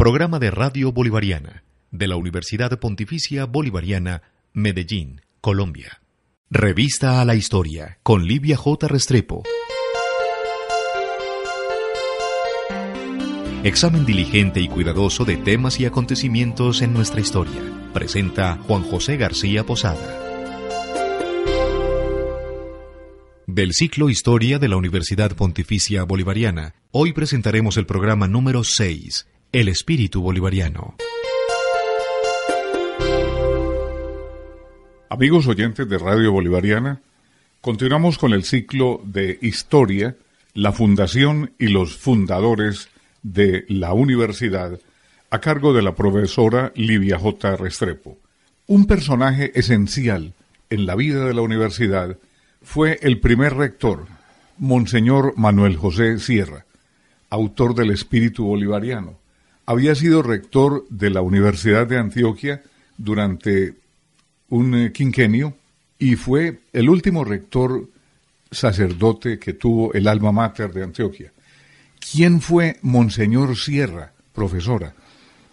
[0.00, 4.22] Programa de Radio Bolivariana de la Universidad Pontificia Bolivariana,
[4.54, 6.00] Medellín, Colombia.
[6.48, 8.88] Revista a la Historia con Livia J.
[8.88, 9.42] Restrepo.
[13.62, 17.60] Examen diligente y cuidadoso de temas y acontecimientos en nuestra historia.
[17.92, 20.18] Presenta Juan José García Posada.
[23.46, 29.66] Del ciclo Historia de la Universidad Pontificia Bolivariana, hoy presentaremos el programa número 6, El
[29.66, 30.94] Espíritu Bolivariano.
[35.08, 37.00] Amigos oyentes de Radio Bolivariana,
[37.60, 40.14] continuamos con el ciclo de Historia,
[40.54, 42.90] la fundación y los fundadores
[43.24, 44.78] de la universidad
[45.30, 47.56] a cargo de la profesora Livia J.
[47.56, 48.18] Restrepo.
[48.68, 50.32] Un personaje esencial
[50.70, 52.16] en la vida de la universidad
[52.62, 54.06] fue el primer rector,
[54.58, 56.66] Monseñor Manuel José Sierra,
[57.30, 59.19] autor del Espíritu Bolivariano.
[59.66, 62.62] Había sido rector de la Universidad de Antioquia
[62.96, 63.74] durante
[64.48, 65.54] un eh, quinquenio
[65.98, 67.88] y fue el último rector
[68.50, 71.32] sacerdote que tuvo el alma mater de Antioquia.
[72.00, 74.94] ¿Quién fue Monseñor Sierra, profesora,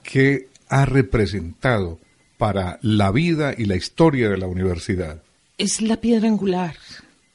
[0.01, 1.99] que ha representado
[2.37, 5.21] para la vida y la historia de la universidad?
[5.57, 6.75] Es la piedra angular,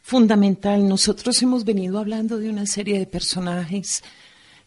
[0.03, 0.89] fundamental.
[0.89, 4.03] Nosotros hemos venido hablando de una serie de personajes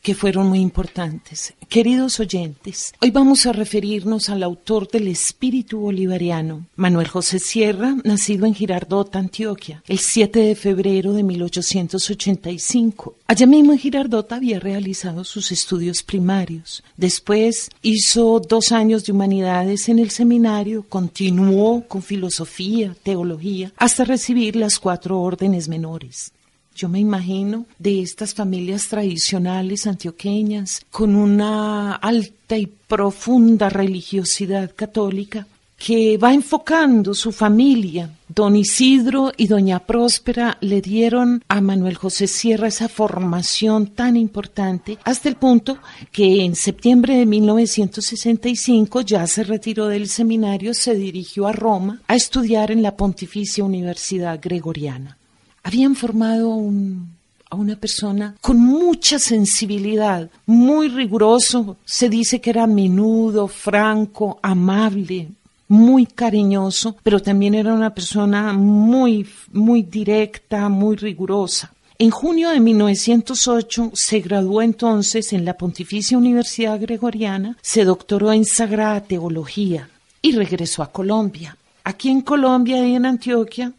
[0.05, 1.55] que fueron muy importantes.
[1.67, 8.45] Queridos oyentes, hoy vamos a referirnos al autor del espíritu bolivariano, Manuel José Sierra, nacido
[8.45, 13.15] en Girardota, Antioquia, el 7 de febrero de 1885.
[13.25, 16.83] Allá mismo en Girardota había realizado sus estudios primarios.
[16.97, 24.55] Después hizo dos años de humanidades en el seminario, continuó con filosofía, teología, hasta recibir
[24.55, 26.31] las cuatro órdenes menores.
[26.75, 35.47] Yo me imagino de estas familias tradicionales antioqueñas con una alta y profunda religiosidad católica
[35.77, 38.09] que va enfocando su familia.
[38.27, 44.97] Don Isidro y Doña Próspera le dieron a Manuel José Sierra esa formación tan importante
[45.05, 45.77] hasta el punto
[46.11, 52.15] que en septiembre de 1965 ya se retiró del seminario, se dirigió a Roma a
[52.15, 55.17] estudiar en la Pontificia Universidad Gregoriana
[55.65, 56.61] habían formado
[57.49, 65.27] a una persona con mucha sensibilidad, muy riguroso, se dice que era menudo, franco, amable,
[65.67, 71.73] muy cariñoso, pero también era una persona muy, muy directa, muy rigurosa.
[71.97, 78.45] En junio de 1908 se graduó entonces en la Pontificia Universidad Gregoriana, se doctoró en
[78.45, 79.89] Sagrada Teología
[80.21, 81.57] y regresó a Colombia.
[81.83, 83.73] Aquí en Colombia y en Antioquia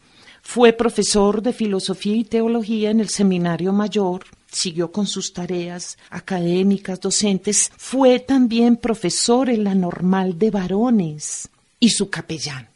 [0.49, 7.01] fue profesor de filosofía y teología en el Seminario Mayor, siguió con sus tareas académicas,
[7.01, 11.49] docentes, fue también profesor en la normal de varones
[11.81, 12.69] y su capellán.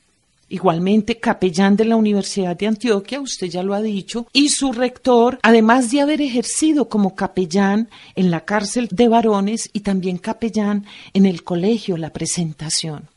[0.49, 5.39] Igualmente capellán de la Universidad de Antioquia, usted ya lo ha dicho, y su rector,
[5.41, 11.25] además de haber ejercido como capellán en la cárcel de varones y también capellán en
[11.25, 13.10] el colegio La Presentación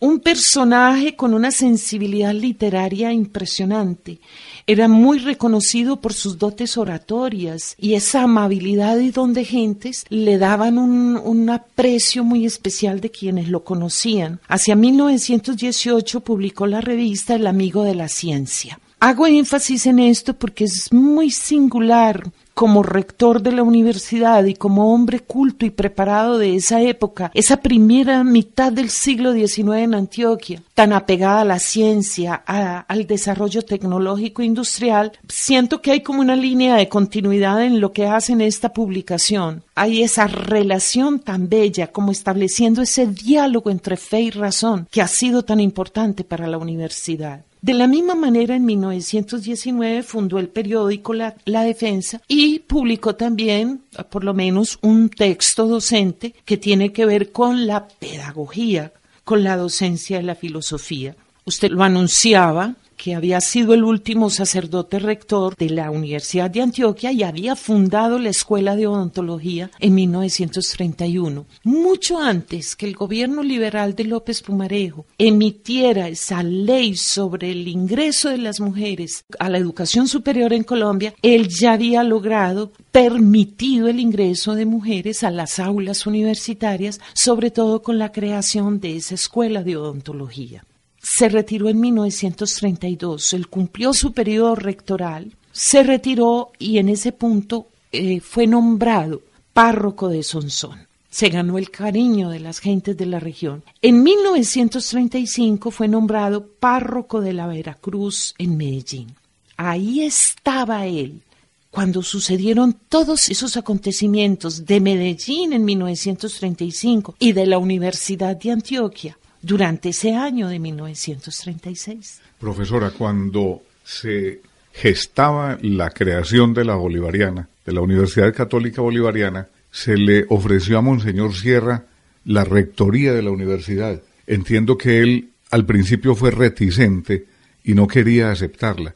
[0.00, 4.18] un personaje con una sensibilidad literaria impresionante.
[4.66, 10.38] Era muy reconocido por sus dotes oratorias y esa amabilidad y don de gentes le
[10.38, 14.40] daban un, un, aprecio muy especial de quienes lo conocían.
[14.48, 18.80] Hacia 1918 publicó la revista El Amigo de la Ciencia.
[19.00, 24.92] Hago énfasis en esto porque es muy singular como rector de la universidad y como
[24.92, 30.62] hombre culto y preparado de esa época, esa primera mitad del siglo XIX en Antioquia,
[30.74, 36.76] tan apegada a la ciencia, al desarrollo tecnológico industrial, siento que hay como una línea
[36.76, 39.62] de continuidad en lo que hace en esta publicación.
[39.74, 45.08] Hay esa relación tan bella como estableciendo ese diálogo entre fe y razón que ha
[45.08, 47.40] sido tan importante para la universidad.
[47.62, 54.24] De la misma manera, en 1919 fundó el periódico La, Defensa y publicó también, por
[54.24, 58.92] lo menos, un texto docente que tiene que ver con la pedagogía,
[59.24, 61.16] con la docencia de la filosofía.
[61.44, 67.12] Usted lo anunciaba, que había sido el último sacerdote rector de la Universidad de Antioquia
[67.12, 73.94] y había fundado la Escuela de Odontología en 1931, mucho antes que el gobierno liberal
[73.94, 80.06] de López Pumarejo emitiera esa ley sobre el ingreso de las mujeres a la educación
[80.06, 86.06] superior en Colombia, él ya había logrado permitido el ingreso de mujeres a las aulas
[86.06, 90.64] universitarias, sobre todo con la creación de esa escuela de odontología
[91.02, 97.68] se retiró en 1932, él cumplió su periodo rectoral, se retiró y en ese punto
[97.92, 100.86] eh, fue nombrado párroco de Sonsón.
[101.10, 103.64] Se ganó el cariño de las gentes de la región.
[103.82, 109.16] En 1935 fue nombrado párroco de la Veracruz en Medellín.
[109.56, 111.22] Ahí estaba él
[111.70, 119.18] cuando sucedieron todos esos acontecimientos de Medellín en 1935 y de la Universidad de Antioquia
[119.42, 122.20] durante ese año de 1936.
[122.38, 124.40] Profesora, cuando se
[124.72, 130.82] gestaba la creación de la Bolivariana, de la Universidad Católica Bolivariana, se le ofreció a
[130.82, 131.84] Monseñor Sierra
[132.24, 134.02] la rectoría de la universidad.
[134.26, 137.26] Entiendo que él al principio fue reticente
[137.64, 138.94] y no quería aceptarla.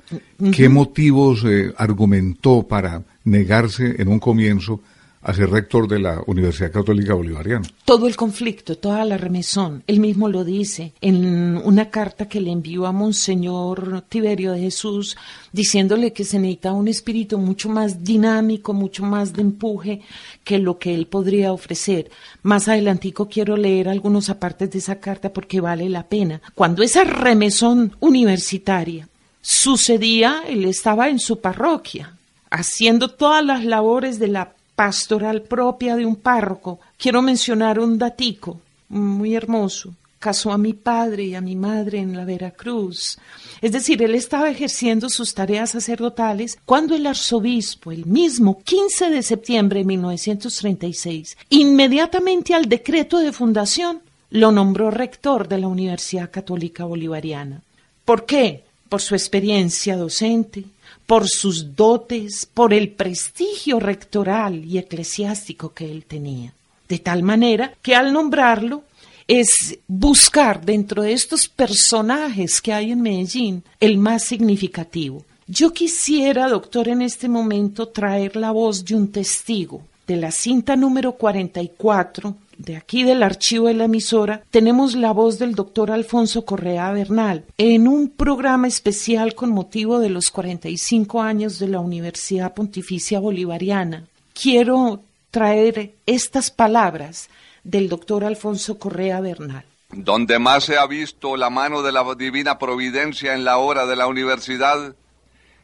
[0.52, 4.80] ¿Qué motivos eh, argumentó para negarse en un comienzo
[5.24, 7.66] a rector de la Universidad Católica Bolivariana.
[7.86, 12.50] Todo el conflicto, toda la remesón, él mismo lo dice en una carta que le
[12.50, 15.16] envió a Monseñor Tiberio de Jesús,
[15.50, 20.02] diciéndole que se necesita un espíritu mucho más dinámico, mucho más de empuje
[20.44, 22.10] que lo que él podría ofrecer.
[22.42, 26.42] Más adelantico quiero leer algunos apartes de esa carta porque vale la pena.
[26.54, 29.08] Cuando esa remesón universitaria
[29.40, 32.14] sucedía, él estaba en su parroquia,
[32.50, 38.60] haciendo todas las labores de la pastoral propia de un párroco, quiero mencionar un datico
[38.88, 39.94] muy hermoso.
[40.18, 43.18] Casó a mi padre y a mi madre en la Veracruz.
[43.60, 49.22] Es decir, él estaba ejerciendo sus tareas sacerdotales cuando el arzobispo, el mismo 15 de
[49.22, 54.00] septiembre de 1936, inmediatamente al decreto de fundación,
[54.30, 57.60] lo nombró rector de la Universidad Católica Bolivariana.
[58.06, 58.64] ¿Por qué?
[58.88, 60.64] Por su experiencia docente,
[61.06, 66.52] por sus dotes, por el prestigio rectoral y eclesiástico que él tenía.
[66.88, 68.84] De tal manera que al nombrarlo
[69.26, 75.24] es buscar dentro de estos personajes que hay en Medellín el más significativo.
[75.46, 80.76] Yo quisiera, doctor, en este momento traer la voz de un testigo de la cinta
[80.76, 86.44] número 44 de aquí del archivo de la emisora, tenemos la voz del doctor Alfonso
[86.44, 92.54] Correa Bernal en un programa especial con motivo de los 45 años de la Universidad
[92.54, 94.04] Pontificia Bolivariana.
[94.32, 97.28] Quiero traer estas palabras
[97.62, 99.64] del doctor Alfonso Correa Bernal.
[99.90, 103.96] Donde más se ha visto la mano de la divina providencia en la hora de
[103.96, 104.94] la universidad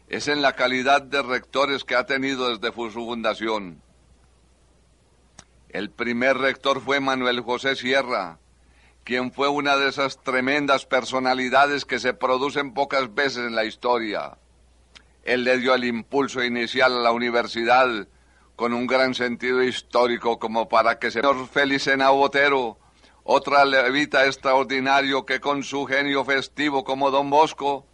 [0.09, 3.81] es en la calidad de rectores que ha tenido desde su fundación
[5.73, 8.39] el primer rector fue Manuel José Sierra,
[9.05, 14.39] quien fue una de esas tremendas personalidades que se producen pocas veces en la historia.
[15.23, 18.09] Él le dio el impulso inicial a la universidad
[18.57, 22.79] con un gran sentido histórico como para que señor Felicena Botero,
[23.23, 27.87] otra levita extraordinario que con su genio festivo como Don Bosco,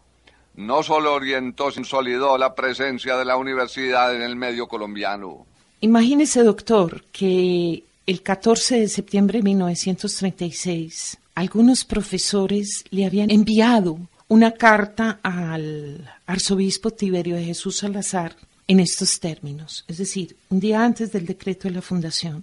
[0.55, 5.47] no solo orientó, sino consolidó la presencia de la universidad en el medio colombiano.
[5.81, 13.99] Imagínese, doctor, que el 14 de septiembre de 1936 algunos profesores le habían enviado
[14.29, 18.35] una carta al arzobispo Tiberio de Jesús Salazar
[18.67, 22.43] en estos términos, es decir, un día antes del decreto de la fundación.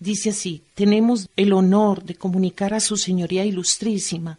[0.00, 4.38] Dice así, tenemos el honor de comunicar a su señoría ilustrísima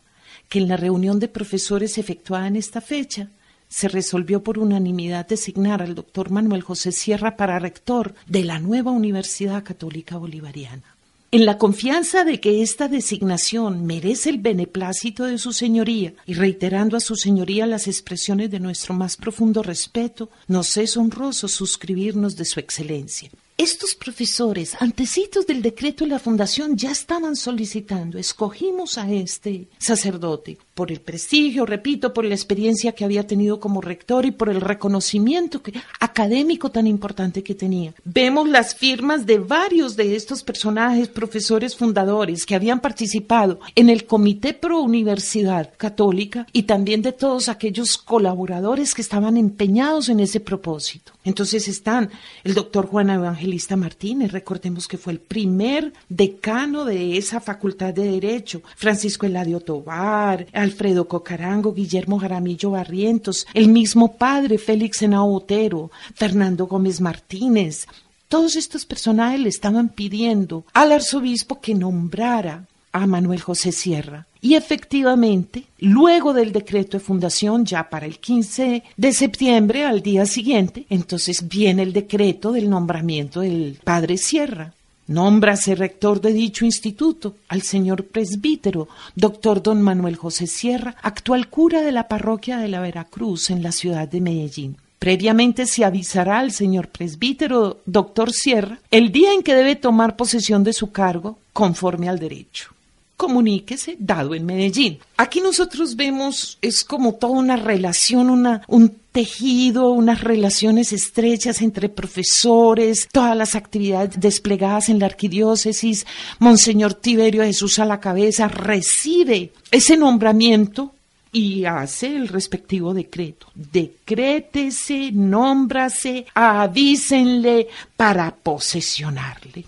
[0.50, 3.29] que en la reunión de profesores efectuada en esta fecha
[3.67, 8.91] se resolvió por unanimidad designar al doctor Manuel José Sierra para rector de la nueva
[8.91, 10.95] Universidad Católica Bolivariana.
[11.31, 16.95] En la confianza de que esta designación merece el beneplácito de su señoría y reiterando
[16.95, 22.45] a su señoría las expresiones de nuestro más profundo respeto, nos es honroso suscribirnos de
[22.45, 23.29] su excelencia.
[23.57, 30.57] Estos profesores, antecitos del decreto de la fundación, ya estaban solicitando, escogimos a este sacerdote
[30.75, 34.60] por el prestigio, repito, por la experiencia que había tenido como rector y por el
[34.60, 35.62] reconocimiento
[36.01, 37.94] académico tan importante que tenía.
[38.03, 44.05] Vemos las firmas de varios de estos personajes, profesores fundadores que habían participado en el
[44.05, 50.41] Comité Pro Universidad Católica y también de todos aquellos colaboradores que estaban empeñados en ese
[50.41, 51.13] propósito.
[51.24, 52.12] Entonces están
[52.44, 58.12] el doctor Juan Evangelista Martínez, recordemos que fue el primer decano de esa facultad de
[58.12, 65.91] Derecho, Francisco Eladio Tobar, Alfredo Cocarango, Guillermo Jaramillo Barrientos, el mismo padre Félix Henao Otero,
[66.13, 67.88] Fernando Gómez Martínez.
[68.27, 74.25] Todos estos personajes le estaban pidiendo al arzobispo que nombrara a Manuel José Sierra.
[74.41, 80.25] Y efectivamente, luego del decreto de fundación, ya para el 15 de septiembre, al día
[80.25, 84.74] siguiente, entonces viene el decreto del nombramiento del padre Sierra.
[85.07, 91.81] Nómbrase rector de dicho instituto al señor presbítero, doctor don Manuel José Sierra, actual cura
[91.81, 94.77] de la parroquia de la Veracruz en la ciudad de Medellín.
[94.97, 100.63] Previamente se avisará al señor presbítero, doctor Sierra, el día en que debe tomar posesión
[100.63, 102.75] de su cargo conforme al derecho
[103.17, 105.00] comuníquese, dado en Medellín.
[105.17, 111.88] Aquí nosotros vemos, es como toda una relación, una, un tejido, unas relaciones estrechas entre
[111.88, 116.05] profesores, todas las actividades desplegadas en la arquidiócesis.
[116.39, 120.93] Monseñor Tiberio Jesús a la cabeza recibe ese nombramiento
[121.31, 123.48] y hace el respectivo decreto.
[123.53, 129.65] Decrétese, nómbrase, avísenle para posesionarle.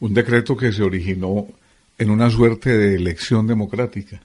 [0.00, 1.46] Un decreto que se originó
[2.04, 4.22] en una suerte de elección democrática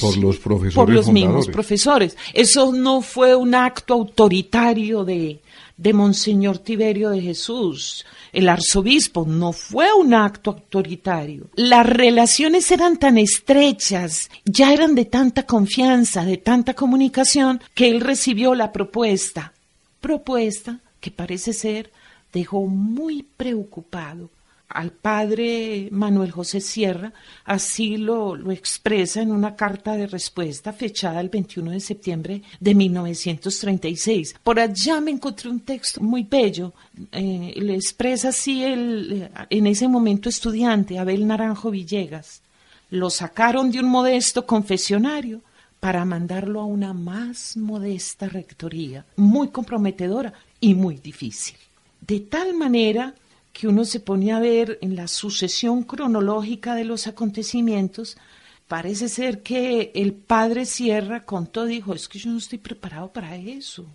[0.00, 1.34] por los profesores por los fundadores.
[1.36, 2.16] mismos profesores.
[2.32, 5.40] Eso no fue un acto autoritario de,
[5.76, 11.48] de Monseñor Tiberio de Jesús, el arzobispo, no fue un acto autoritario.
[11.56, 18.00] Las relaciones eran tan estrechas, ya eran de tanta confianza, de tanta comunicación, que él
[18.00, 19.52] recibió la propuesta.
[20.00, 21.92] Propuesta que parece ser
[22.32, 24.30] dejó muy preocupado
[24.68, 27.12] al padre Manuel José Sierra,
[27.44, 34.36] así lo, expresa en una carta de respuesta fechada el 21 de septiembre de 1936.
[34.42, 36.72] Por allá me encontré un texto muy bello,
[37.12, 42.42] eh, le expresa así el, en ese momento estudiante, Abel Naranjo Villegas.
[42.90, 45.40] Lo sacaron de un modesto confesionario
[45.80, 51.56] para mandarlo a una más modesta rectoría, muy comprometedora y muy difícil.
[52.00, 53.14] De tal manera
[53.54, 58.16] que uno se pone a ver en la sucesión cronológica de los acontecimientos,
[58.66, 63.36] parece ser que el padre Sierra contó, dijo, es que yo no estoy preparado para
[63.36, 63.86] eso.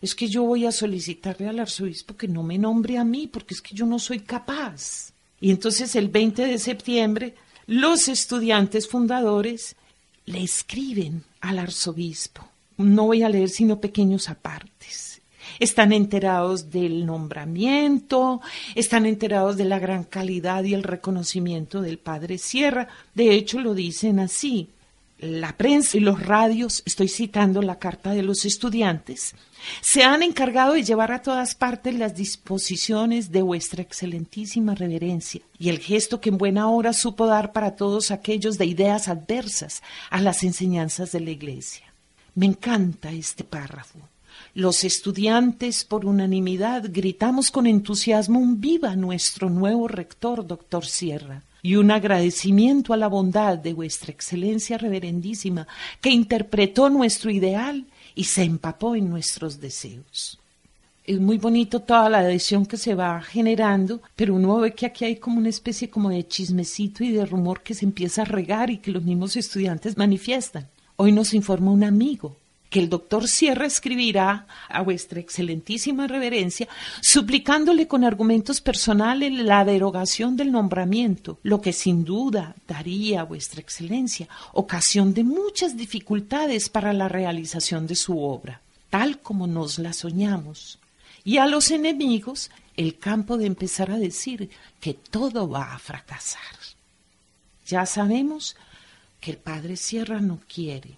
[0.00, 3.52] Es que yo voy a solicitarle al arzobispo que no me nombre a mí, porque
[3.52, 5.12] es que yo no soy capaz.
[5.40, 7.34] Y entonces el 20 de septiembre,
[7.66, 9.76] los estudiantes fundadores
[10.24, 12.48] le escriben al arzobispo.
[12.78, 15.05] No voy a leer sino pequeños apartes
[15.58, 18.40] están enterados del nombramiento,
[18.74, 22.88] están enterados de la gran calidad y el reconocimiento del padre Sierra.
[23.14, 24.68] De hecho, lo dicen así.
[25.18, 29.34] La prensa y los radios, estoy citando la carta de los estudiantes,
[29.80, 35.70] se han encargado de llevar a todas partes las disposiciones de vuestra excelentísima reverencia y
[35.70, 40.20] el gesto que en buena hora supo dar para todos aquellos de ideas adversas a
[40.20, 41.86] las enseñanzas de la Iglesia.
[42.34, 43.98] Me encanta este párrafo.
[44.56, 51.76] Los estudiantes, por unanimidad, gritamos con entusiasmo un viva nuestro nuevo rector, doctor Sierra, y
[51.76, 55.68] un agradecimiento a la bondad de vuestra excelencia reverendísima,
[56.00, 57.84] que interpretó nuestro ideal
[58.14, 60.38] y se empapó en nuestros deseos.
[61.04, 65.04] Es muy bonito toda la adhesión que se va generando, pero uno ve que aquí
[65.04, 68.70] hay como una especie como de chismecito y de rumor que se empieza a regar
[68.70, 70.66] y que los mismos estudiantes manifiestan.
[70.96, 72.36] Hoy nos informa un amigo
[72.70, 76.68] que el doctor Sierra escribirá a vuestra excelentísima reverencia,
[77.00, 83.60] suplicándole con argumentos personales la derogación del nombramiento, lo que sin duda daría a vuestra
[83.60, 89.92] excelencia ocasión de muchas dificultades para la realización de su obra, tal como nos la
[89.92, 90.78] soñamos.
[91.24, 96.40] Y a los enemigos el campo de empezar a decir que todo va a fracasar.
[97.66, 98.54] Ya sabemos
[99.20, 100.96] que el padre Sierra no quiere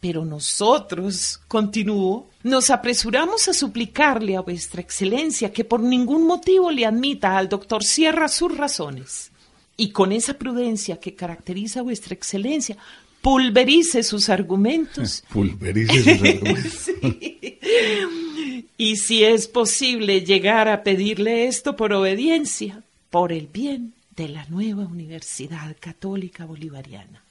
[0.00, 6.86] pero nosotros, continuó, nos apresuramos a suplicarle a vuestra excelencia que por ningún motivo le
[6.86, 9.32] admita al doctor Sierra sus razones.
[9.76, 12.76] Y con esa prudencia que caracteriza a vuestra excelencia,
[13.20, 15.24] pulverice sus argumentos.
[15.32, 16.72] pulverice sus argumentos.
[17.02, 18.68] sí.
[18.78, 24.46] Y si es posible llegar a pedirle esto por obediencia, por el bien de la
[24.46, 27.25] nueva Universidad Católica Bolivariana.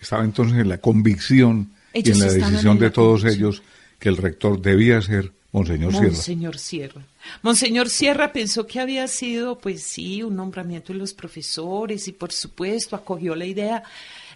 [0.00, 3.62] Estaba entonces en la convicción ellos y en la decisión en de todos ellos
[3.98, 6.06] que el rector debía ser Monseñor Sierra.
[6.06, 7.02] Monseñor Sierra.
[7.42, 12.32] Monseñor Sierra pensó que había sido, pues sí, un nombramiento de los profesores y por
[12.32, 13.82] supuesto acogió la idea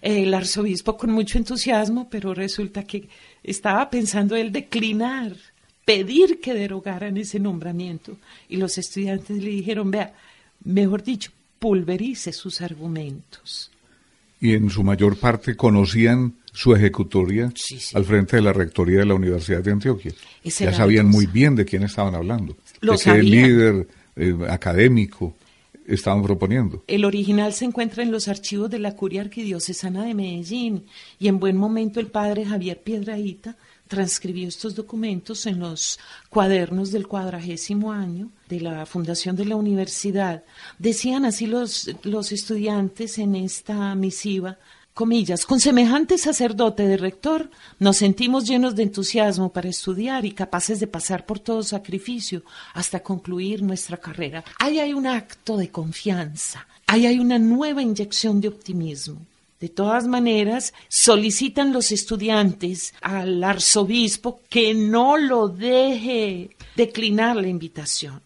[0.01, 3.07] el arzobispo con mucho entusiasmo, pero resulta que
[3.43, 5.35] estaba pensando él declinar,
[5.83, 8.17] pedir que derogaran ese nombramiento.
[8.49, 10.13] Y los estudiantes le dijeron, vea,
[10.63, 13.71] mejor dicho, pulverice sus argumentos.
[14.39, 17.95] Y en su mayor parte conocían su ejecutoria Sí, sí.
[17.97, 20.13] al frente de la rectoría de la Universidad de Antioquia.
[20.43, 25.35] Ya sabían muy bien de quién estaban hablando, Lo de qué líder eh, académico
[25.87, 26.83] estaban proponiendo.
[26.87, 30.85] El original se encuentra en los archivos de la Curia Arquidiocesana de Medellín
[31.19, 33.55] y en buen momento el padre Javier Piedraíta
[33.87, 35.99] transcribió estos documentos en los
[36.29, 40.43] cuadernos del cuadragésimo año de la fundación de la universidad.
[40.79, 44.57] Decían así los, los estudiantes en esta misiva,
[44.93, 50.79] comillas, con semejante sacerdote de rector nos sentimos llenos de entusiasmo para estudiar y capaces
[50.79, 54.43] de pasar por todo sacrificio hasta concluir nuestra carrera.
[54.57, 59.19] Ahí hay un acto de confianza, ahí hay una nueva inyección de optimismo.
[59.59, 68.21] De todas maneras, solicitan los estudiantes al arzobispo que no lo deje declinar la invitación.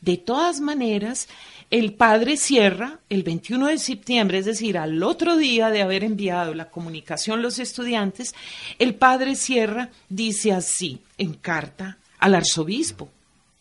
[0.00, 1.28] De todas maneras,
[1.70, 6.54] el padre cierra el 21 de septiembre, es decir, al otro día de haber enviado
[6.54, 8.34] la comunicación los estudiantes,
[8.78, 13.08] el padre cierra, dice así en carta al arzobispo.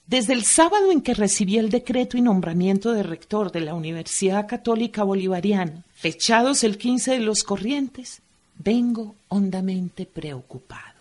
[0.05, 4.47] Desde el sábado en que recibí el decreto y nombramiento de rector de la Universidad
[4.47, 8.21] Católica Bolivariana, fechados el 15 de los corrientes,
[8.57, 10.99] vengo hondamente preocupado.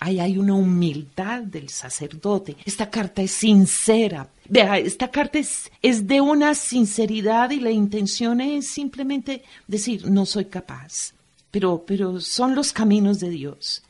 [0.00, 2.56] Ahí hay una humildad del sacerdote.
[2.64, 4.28] Esta carta es sincera.
[4.48, 10.26] Vea, esta carta es, es de una sinceridad y la intención es simplemente decir, no
[10.26, 11.12] soy capaz.
[11.52, 13.84] Pero, pero son los caminos de Dios.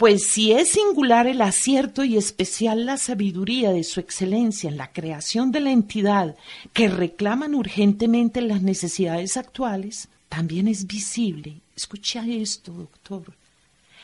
[0.00, 4.94] Pues si es singular el acierto y especial la sabiduría de su excelencia en la
[4.94, 6.36] creación de la entidad
[6.72, 13.34] que reclaman urgentemente las necesidades actuales, también es visible, escucha esto, doctor,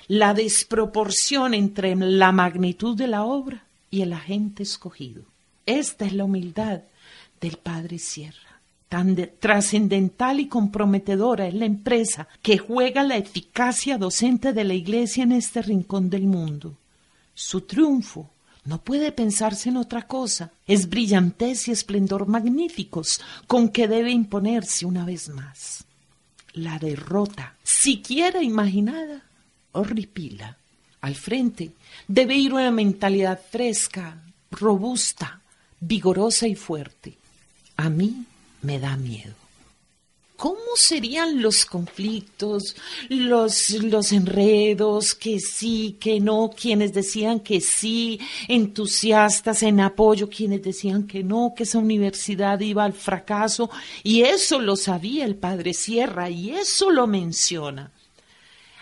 [0.07, 5.23] la desproporción entre la magnitud de la obra y el agente escogido.
[5.65, 6.83] Esta es la humildad
[7.41, 8.46] del Padre Sierra.
[8.89, 14.75] Tan de- trascendental y comprometedora es la empresa que juega la eficacia docente de la
[14.75, 16.75] Iglesia en este rincón del mundo.
[17.35, 18.31] Su triunfo
[18.65, 20.53] no puede pensarse en otra cosa.
[20.67, 25.85] Es brillantez y esplendor magníficos con que debe imponerse una vez más.
[26.53, 29.23] La derrota, siquiera imaginada,
[29.73, 30.57] horripila.
[31.01, 31.73] Al frente
[32.09, 35.41] debe ir una mentalidad fresca, robusta,
[35.81, 37.19] vigorosa y fuerte.
[37.77, 38.25] A mí
[38.67, 39.35] me da miedo.
[40.37, 42.77] ¿Cómo serían los conflictos,
[43.09, 50.63] los, los enredos, que sí, que no, quienes decían que sí, entusiastas en apoyo, quienes
[50.63, 53.71] decían que no, que esa universidad iba al fracaso?
[54.03, 57.91] Y eso lo sabía el padre Sierra y eso lo menciona.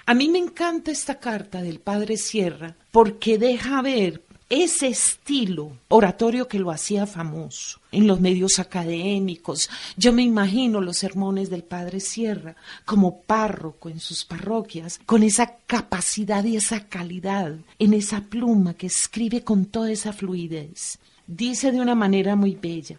[0.07, 6.49] A mí me encanta esta carta del padre Sierra porque deja ver ese estilo oratorio
[6.49, 9.71] que lo hacía famoso en los medios académicos.
[9.97, 15.57] Yo me imagino los sermones del padre Sierra como párroco en sus parroquias, con esa
[15.67, 20.99] capacidad y esa calidad en esa pluma que escribe con toda esa fluidez.
[21.27, 22.99] Dice de una manera muy bella.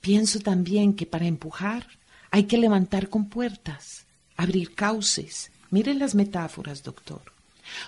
[0.00, 1.86] Pienso también que para empujar
[2.30, 5.50] hay que levantar con puertas, abrir cauces.
[5.70, 7.37] Miren las metáforas, doctor.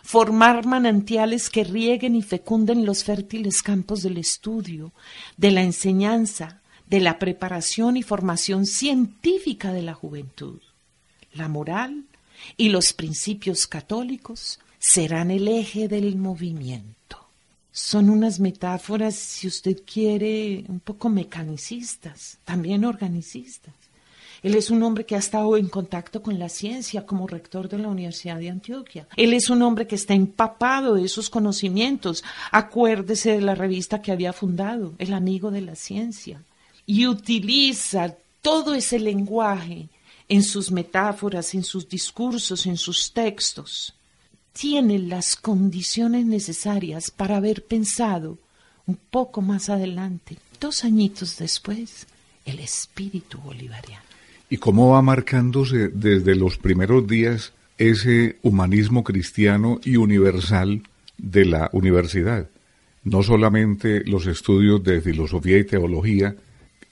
[0.03, 4.93] Formar manantiales que rieguen y fecunden los fértiles campos del estudio,
[5.37, 10.61] de la enseñanza, de la preparación y formación científica de la juventud.
[11.33, 12.05] La moral
[12.57, 17.29] y los principios católicos serán el eje del movimiento.
[17.73, 23.75] Son unas metáforas, si usted quiere, un poco mecanicistas, también organicistas.
[24.43, 27.79] Él es un hombre que ha estado en contacto con la ciencia como rector de
[27.79, 29.07] la Universidad de Antioquia.
[29.17, 32.25] Él es un hombre que está empapado de esos conocimientos.
[32.51, 36.43] Acuérdese de la revista que había fundado, El Amigo de la Ciencia.
[36.87, 39.89] Y utiliza todo ese lenguaje
[40.29, 43.95] en sus metáforas, en sus discursos, en sus textos.
[44.53, 48.39] Tiene las condiciones necesarias para haber pensado
[48.87, 52.07] un poco más adelante, dos añitos después,
[52.45, 54.10] el espíritu bolivariano
[54.51, 60.83] y cómo va marcándose desde los primeros días ese humanismo cristiano y universal
[61.17, 62.49] de la universidad.
[63.05, 66.35] No solamente los estudios de filosofía y teología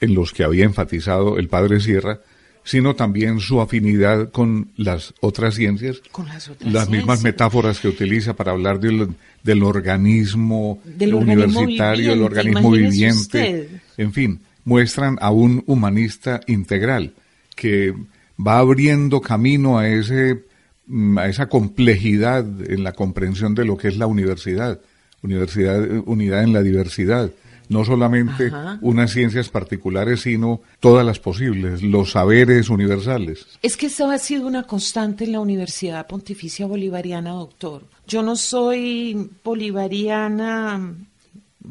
[0.01, 2.21] en los que había enfatizado el padre Sierra,
[2.63, 7.25] sino también su afinidad con las otras ciencias, con las, otras las mismas ciencias.
[7.25, 9.09] metáforas que utiliza para hablar del,
[9.43, 17.15] del organismo Del universitario, el organismo viviente, en fin, muestran a un humanista integral
[17.59, 17.93] que
[18.39, 20.45] va abriendo camino a ese
[20.87, 24.81] mm, a esa complejidad en la comprensión de lo que es la universidad,
[25.23, 27.31] universidad unidad en la diversidad,
[27.69, 28.79] no solamente Ajá.
[28.81, 33.47] unas ciencias particulares, sino todas las posibles, los saberes universales.
[33.61, 37.83] Es que esa ha sido una constante en la Universidad Pontificia Bolivariana, doctor.
[38.07, 40.95] Yo no soy bolivariana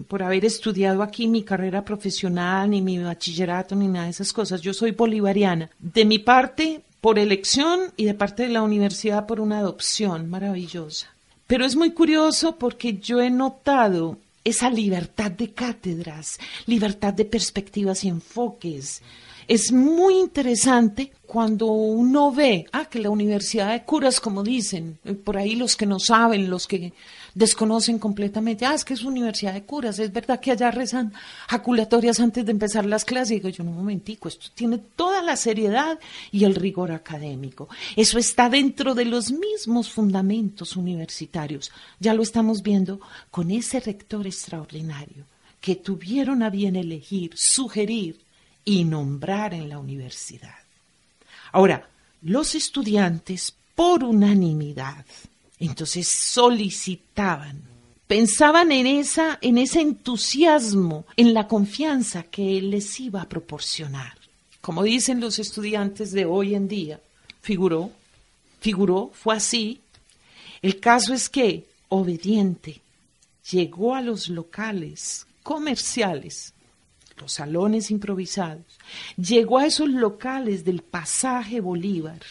[0.07, 4.61] por haber estudiado aquí mi carrera profesional, ni mi bachillerato, ni nada de esas cosas.
[4.61, 5.69] Yo soy bolivariana.
[5.79, 11.07] De mi parte, por elección y de parte de la universidad por una adopción maravillosa.
[11.47, 18.03] Pero es muy curioso porque yo he notado esa libertad de cátedras, libertad de perspectivas
[18.03, 19.01] y enfoques.
[19.47, 25.37] Es muy interesante cuando uno ve, ah, que la Universidad de Curas, como dicen, por
[25.37, 26.91] ahí los que no saben, los que
[27.33, 31.13] desconocen completamente, ah, es que es Universidad de Curas, es verdad que allá rezan
[31.47, 33.31] jaculatorias antes de empezar las clases.
[33.31, 35.99] Y digo yo, no, un momentico, esto tiene toda la seriedad
[36.31, 37.69] y el rigor académico.
[37.95, 41.71] Eso está dentro de los mismos fundamentos universitarios.
[41.99, 42.99] Ya lo estamos viendo
[43.31, 45.25] con ese rector extraordinario
[45.61, 48.19] que tuvieron a bien elegir, sugerir
[48.63, 50.55] y nombrar en la universidad.
[51.51, 51.89] Ahora,
[52.21, 55.05] los estudiantes, por unanimidad,
[55.59, 57.61] entonces solicitaban,
[58.07, 64.17] pensaban en esa, en ese entusiasmo, en la confianza que él les iba a proporcionar.
[64.61, 66.99] Como dicen los estudiantes de hoy en día,
[67.41, 67.91] figuró,
[68.59, 69.81] figuró, fue así.
[70.61, 72.81] El caso es que, obediente,
[73.49, 76.53] llegó a los locales comerciales
[77.19, 78.65] los salones improvisados,
[79.17, 82.21] llegó a esos locales del pasaje Bolívar.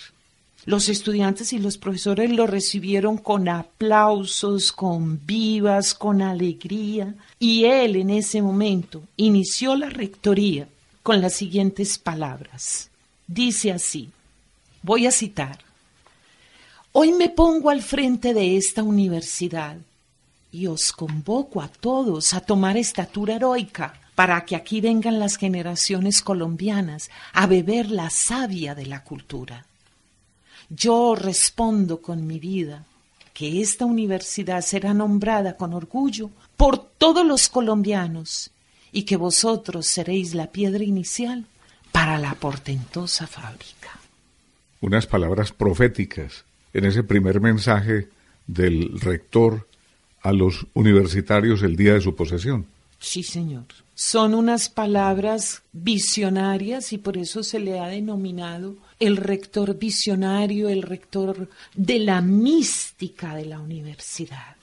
[0.67, 7.97] Los estudiantes y los profesores lo recibieron con aplausos, con vivas, con alegría, y él
[7.97, 10.69] en ese momento inició la rectoría
[11.05, 12.91] con las siguientes palabras.
[13.29, 14.11] Dice así,
[14.83, 15.61] voy a citar,
[16.99, 19.77] Hoy me pongo al frente de esta universidad
[20.51, 26.23] y os convoco a todos a tomar estatura heroica para que aquí vengan las generaciones
[26.23, 29.67] colombianas a beber la savia de la cultura.
[30.69, 32.85] Yo respondo con mi vida
[33.33, 38.51] que esta universidad será nombrada con orgullo por todos los colombianos
[38.93, 41.45] y que vosotros seréis la piedra inicial
[41.93, 44.01] para la portentosa fábrica.
[44.81, 48.09] Unas palabras proféticas en ese primer mensaje
[48.47, 49.69] del rector
[50.23, 52.67] a los universitarios el día de su posesión.
[52.99, 53.67] Sí, señor.
[53.95, 60.83] Son unas palabras visionarias y por eso se le ha denominado el rector visionario, el
[60.83, 64.57] rector de la mística de la universidad.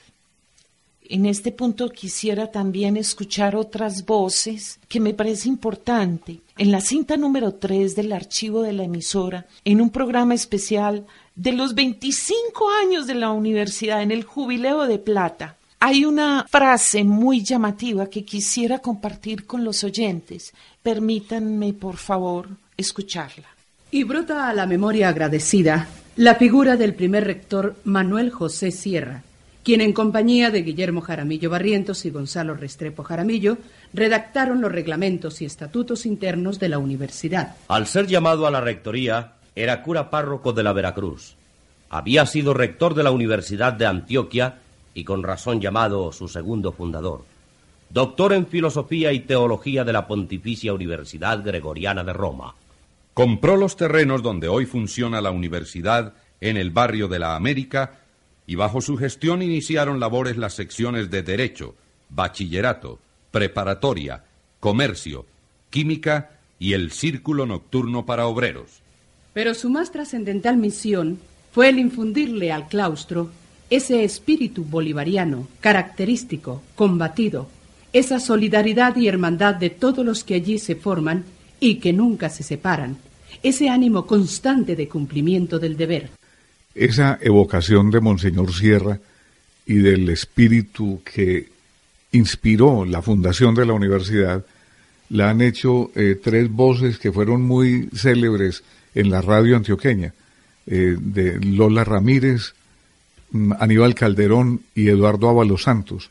[1.06, 6.40] En este punto quisiera también escuchar otras voces que me parece importante.
[6.58, 11.52] En la cinta número 3 del archivo de la emisora, en un programa especial de
[11.52, 17.44] los 25 años de la universidad, en el Jubileo de Plata, hay una frase muy
[17.44, 20.54] llamativa que quisiera compartir con los oyentes.
[20.82, 23.53] Permítanme, por favor, escucharla.
[23.94, 29.22] Y brota a la memoria agradecida la figura del primer rector Manuel José Sierra,
[29.64, 33.60] quien en compañía de Guillermo Jaramillo Barrientos y Gonzalo Restrepo Jaramillo
[33.94, 37.56] redactaron los reglamentos y estatutos internos de la universidad.
[37.68, 41.36] Al ser llamado a la rectoría, era cura párroco de la Veracruz.
[41.92, 44.56] Había sido rector de la Universidad de Antioquia
[44.96, 47.26] y con razón llamado su segundo fundador.
[47.92, 52.56] Doctor en Filosofía y Teología de la Pontificia Universidad Gregoriana de Roma.
[53.14, 58.00] Compró los terrenos donde hoy funciona la universidad en el barrio de la América
[58.48, 61.76] y bajo su gestión iniciaron labores las secciones de Derecho,
[62.10, 63.00] Bachillerato,
[63.32, 64.24] Preparatoria,
[64.60, 65.26] Comercio,
[65.70, 68.82] Química y el Círculo Nocturno para Obreros.
[69.34, 71.20] Pero su más trascendental misión
[71.52, 73.30] fue el infundirle al claustro
[73.70, 77.48] ese espíritu bolivariano, característico, combatido,
[77.92, 81.26] esa solidaridad y hermandad de todos los que allí se forman
[81.64, 82.98] y que nunca se separan,
[83.42, 86.10] ese ánimo constante de cumplimiento del deber.
[86.76, 89.00] Esa evocación de Monseñor Sierra
[89.66, 91.48] y del espíritu que
[92.12, 94.46] inspiró la fundación de la universidad,
[95.08, 98.62] la han hecho eh, tres voces que fueron muy célebres
[98.94, 100.14] en la radio antioqueña,
[100.68, 102.56] eh, de Lola Ramírez,
[103.32, 106.10] mm, Aníbal Calderón y Eduardo Ábalos Santos.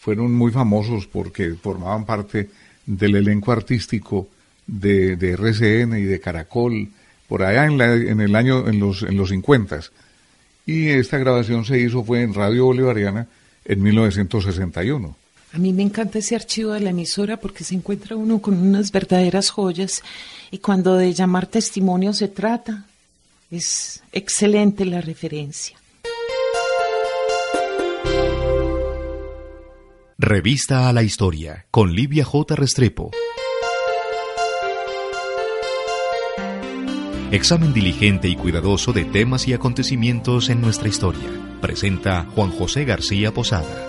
[0.00, 2.50] Fueron muy famosos porque formaban parte
[2.84, 4.28] del elenco artístico
[4.68, 6.88] de, de RCN y de Caracol,
[7.26, 9.80] por allá en, la- en el año, en los, en los 50.
[10.66, 13.26] Y esta grabación se hizo fue en Radio Bolivariana
[13.64, 15.16] en 1961.
[15.54, 18.92] A mí me encanta ese archivo de la emisora porque se encuentra uno con unas
[18.92, 20.02] verdaderas joyas
[20.50, 22.84] y cuando de llamar testimonio se trata,
[23.50, 25.78] es excelente la referencia.
[30.18, 32.54] Revista a la Historia con Livia J.
[32.56, 33.10] Restrepo.
[37.30, 41.28] Examen diligente y cuidadoso de temas y acontecimientos en nuestra historia.
[41.60, 43.86] Presenta Juan José García Posada.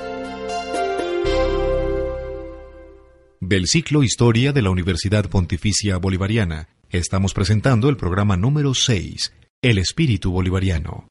[3.39, 9.77] Del ciclo Historia de la Universidad Pontificia Bolivariana, estamos presentando el programa número 6, El
[9.77, 11.07] Espíritu Bolivariano.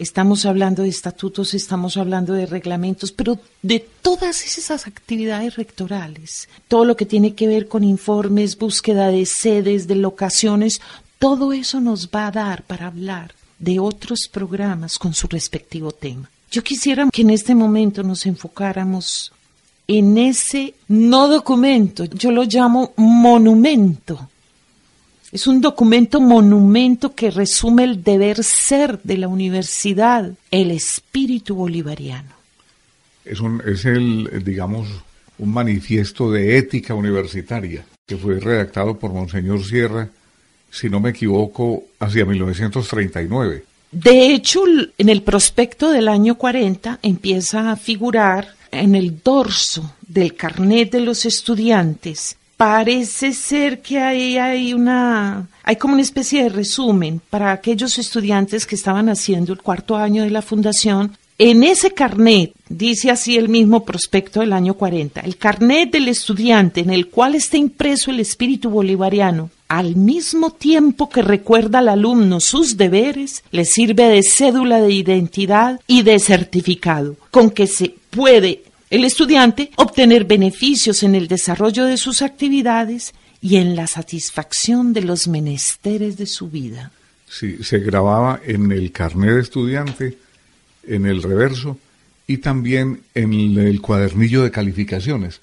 [0.00, 6.86] Estamos hablando de estatutos, estamos hablando de reglamentos, pero de todas esas actividades rectorales, todo
[6.86, 10.80] lo que tiene que ver con informes, búsqueda de sedes, de locaciones,
[11.18, 16.30] todo eso nos va a dar para hablar de otros programas con su respectivo tema.
[16.50, 19.32] Yo quisiera que en este momento nos enfocáramos
[19.86, 24.29] en ese no documento, yo lo llamo monumento
[25.32, 32.34] es un documento monumento que resume el deber ser de la universidad, el espíritu bolivariano.
[33.24, 34.88] Es, un, es el, digamos,
[35.38, 40.08] un manifiesto de ética universitaria que fue redactado por Monseñor Sierra,
[40.70, 43.64] si no me equivoco, hacia 1939.
[43.92, 44.64] De hecho,
[44.98, 51.00] en el prospecto del año 40 empieza a figurar en el dorso del carnet de
[51.00, 57.52] los estudiantes parece ser que ahí hay una, hay como una especie de resumen para
[57.52, 61.16] aquellos estudiantes que estaban haciendo el cuarto año de la fundación.
[61.38, 66.80] En ese carnet, dice así el mismo prospecto del año 40, el carnet del estudiante
[66.80, 72.40] en el cual está impreso el espíritu bolivariano, al mismo tiempo que recuerda al alumno
[72.40, 78.64] sus deberes, le sirve de cédula de identidad y de certificado, con que se puede
[78.90, 85.02] el estudiante obtener beneficios en el desarrollo de sus actividades y en la satisfacción de
[85.02, 86.90] los menesteres de su vida.
[87.28, 90.18] Sí, se grababa en el carnet de estudiante,
[90.86, 91.78] en el reverso
[92.26, 95.40] y también en el cuadernillo de calificaciones.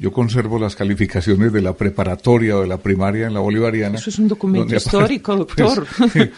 [0.00, 3.98] Yo conservo las calificaciones de la preparatoria o de la primaria en la bolivariana.
[3.98, 5.86] Eso es un documento histórico, pues, doctor.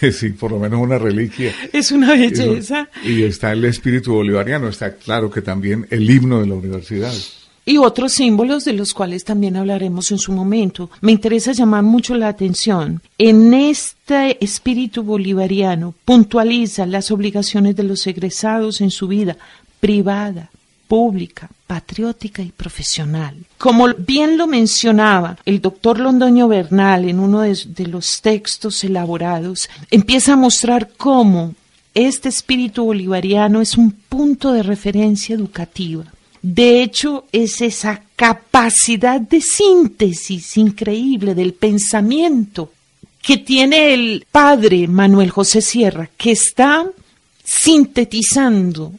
[0.00, 1.52] Pues, sí, por lo menos una reliquia.
[1.74, 2.88] Es una belleza.
[3.04, 7.12] Y está el espíritu bolivariano, está claro que también el himno de la universidad.
[7.66, 10.88] Y otros símbolos de los cuales también hablaremos en su momento.
[11.02, 13.02] Me interesa llamar mucho la atención.
[13.18, 19.36] En este espíritu bolivariano puntualiza las obligaciones de los egresados en su vida
[19.80, 20.50] privada,
[20.88, 23.34] pública, patriótica y profesional.
[23.56, 29.70] Como bien lo mencionaba el doctor Londoño Bernal en uno de, de los textos elaborados,
[29.90, 31.54] empieza a mostrar cómo
[31.94, 36.04] este espíritu bolivariano es un punto de referencia educativa.
[36.42, 42.70] De hecho, es esa capacidad de síntesis increíble del pensamiento
[43.22, 46.84] que tiene el padre Manuel José Sierra, que está
[47.42, 48.92] sintetizando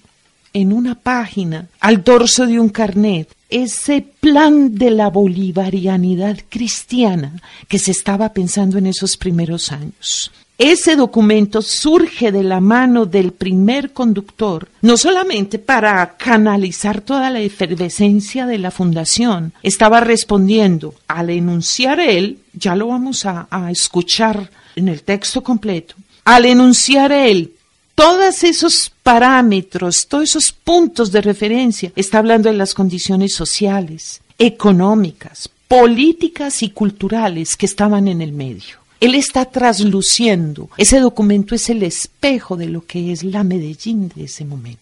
[0.54, 7.34] en una página, al dorso de un carnet, ese plan de la bolivarianidad cristiana
[7.68, 10.32] que se estaba pensando en esos primeros años.
[10.58, 17.40] Ese documento surge de la mano del primer conductor, no solamente para canalizar toda la
[17.40, 24.52] efervescencia de la fundación, estaba respondiendo al enunciar él, ya lo vamos a, a escuchar
[24.76, 27.53] en el texto completo, al enunciar él
[27.96, 35.50] todos esos parámetros, todos esos puntos de referencia, está hablando de las condiciones sociales, económicas,
[35.68, 38.78] políticas y culturales que estaban en el medio.
[39.00, 40.70] Él está trasluciendo.
[40.78, 44.80] Ese documento es el espejo de lo que es la Medellín de ese momento.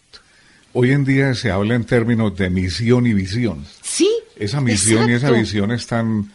[0.74, 3.66] Hoy en día se habla en términos de misión y visión.
[3.82, 4.10] Sí.
[4.38, 6.32] Esa misión y esa visión están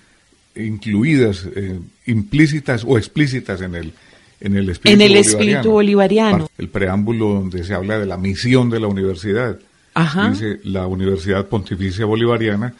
[0.56, 3.92] incluidas, eh, implícitas o explícitas en el,
[4.40, 5.38] en el espíritu, en el bolivariano.
[5.38, 6.50] espíritu bolivariano.
[6.58, 9.58] El preámbulo donde se habla de la misión de la universidad.
[9.94, 10.30] Ajá.
[10.30, 12.74] Dice, la Universidad Pontificia Bolivariana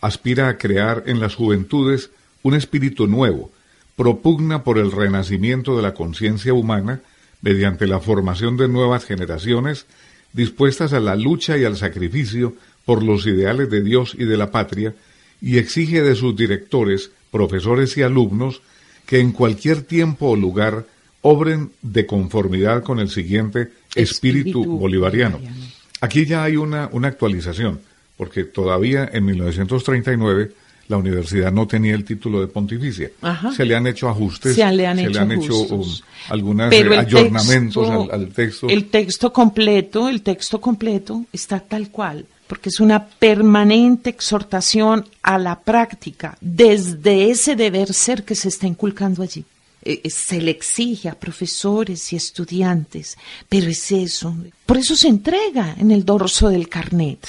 [0.00, 2.10] aspira a crear en las juventudes
[2.42, 3.52] un espíritu nuevo,
[3.94, 7.00] propugna por el renacimiento de la conciencia humana
[7.40, 9.86] mediante la formación de nuevas generaciones
[10.32, 14.50] dispuestas a la lucha y al sacrificio por los ideales de Dios y de la
[14.50, 14.94] patria,
[15.40, 18.62] y exige de sus directores, profesores y alumnos
[19.06, 20.86] que en cualquier tiempo o lugar
[21.22, 25.38] obren de conformidad con el siguiente espíritu, Espíritu bolivariano.
[25.38, 25.72] bolivariano.
[26.00, 27.80] Aquí ya hay una, una actualización,
[28.16, 30.52] porque todavía en 1939
[30.88, 33.10] la universidad no tenía el título de pontificia.
[33.22, 33.52] Ajá.
[33.52, 35.70] Se le han hecho ajustes, Se le han hecho ajustes.
[35.70, 38.68] um, algunos ayornamentos texto- al, al texto.
[38.68, 45.38] El texto completo, el texto completo está tal cual, porque es una permanente exhortación a
[45.38, 49.44] la práctica desde ese deber ser que se está inculcando allí.
[49.82, 53.18] Eh, se le exige a profesores y estudiantes,
[53.48, 54.34] pero es eso.
[54.64, 57.26] Por eso se entrega en el dorso del carnet.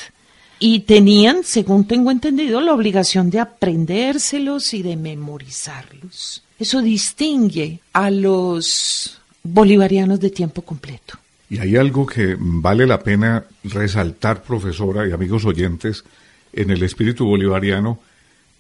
[0.59, 6.43] Y tenían, según tengo entendido, la obligación de aprendérselos y de memorizarlos.
[6.57, 11.17] Eso distingue a los bolivarianos de tiempo completo.
[11.49, 16.03] Y hay algo que vale la pena resaltar, profesora y amigos oyentes,
[16.53, 17.99] en el espíritu bolivariano,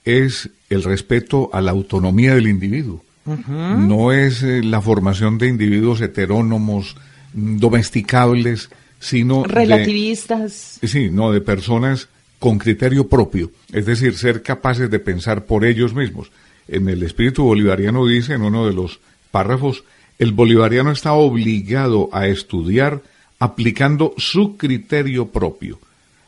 [0.03, 3.03] es el respeto a la autonomía del individuo.
[3.25, 6.95] No es eh, la formación de individuos heterónomos,
[7.33, 9.43] mm, domesticables, sino...
[9.43, 10.79] Relativistas.
[10.83, 12.09] sí, no, de personas
[12.39, 16.29] con criterio propio, es decir, ser capaces de pensar por ellos mismos.
[16.67, 18.99] En el espíritu bolivariano dice en uno de los
[19.31, 19.83] párrafos,
[20.19, 23.01] el bolivariano está obligado a estudiar
[23.39, 25.79] aplicando su criterio propio,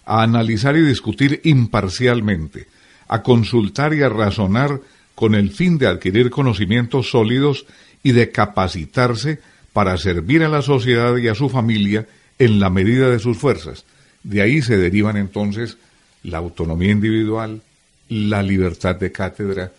[0.06, 2.68] a analizar y discutir imparcialmente,
[3.08, 4.82] a consultar y a razonar
[5.16, 7.66] con el fin de adquirir conocimientos sólidos
[8.04, 9.40] y de capacitarse
[9.74, 13.86] para servir a la sociedad y a su familia en la medida de sus fuerzas.
[14.24, 15.78] De ahí se derivan entonces
[16.24, 17.62] la autonomía individual,
[18.10, 19.72] la libertad de cátedra,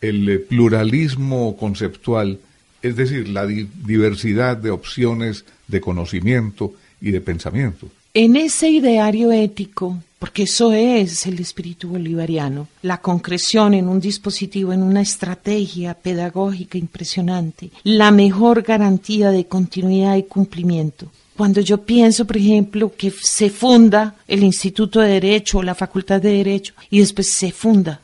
[0.00, 2.38] el pluralismo conceptual,
[2.82, 7.88] es decir, la diversidad de opciones de conocimiento y de pensamiento.
[8.12, 14.72] En ese ideario ético, porque eso es el espíritu bolivariano, la concreción en un dispositivo,
[14.72, 21.12] en una estrategia pedagógica impresionante, la mejor garantía de continuidad y cumplimiento.
[21.36, 26.22] Cuando yo pienso, por ejemplo, que se funda el Instituto de Derecho o la Facultad
[26.22, 28.00] de Derecho y después se funda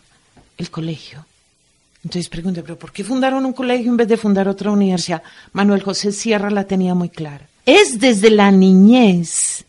[0.58, 1.24] el colegio.
[2.04, 5.22] Entonces pregunto, ¿pero por qué fundaron un colegio en vez de fundar otra universidad?
[5.54, 7.48] Manuel José Sierra la tenía muy clara.
[7.64, 9.64] Es desde la niñez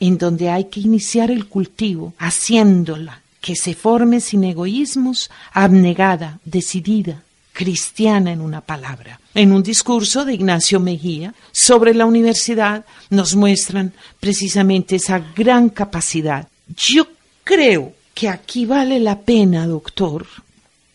[0.00, 7.22] en donde hay que iniciar el cultivo, haciéndola que se forme sin egoísmos, abnegada, decidida,
[7.52, 9.20] cristiana en una palabra.
[9.34, 16.48] En un discurso de Ignacio Mejía sobre la universidad nos muestran precisamente esa gran capacidad.
[16.76, 17.06] Yo
[17.44, 20.26] creo que aquí vale la pena, doctor,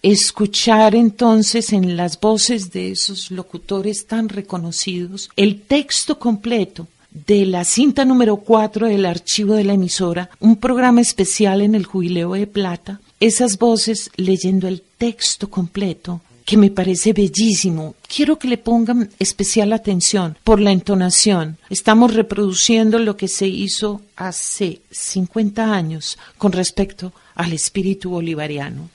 [0.02, 7.64] escuchar entonces en las voces de esos locutores tan reconocidos el texto completo de la
[7.66, 12.48] cinta número 4 del archivo de la emisora, un programa especial en el Jubileo de
[12.48, 17.96] Plata, esas voces leyendo el texto completo que me parece bellísimo.
[18.08, 21.58] Quiero que le pongan especial atención por la entonación.
[21.70, 28.90] Estamos reproduciendo lo que se hizo hace 50 años con respecto al espíritu bolivariano.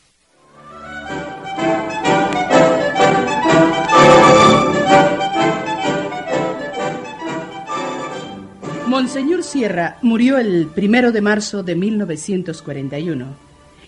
[9.06, 13.36] Monseñor Sierra murió el primero de marzo de 1941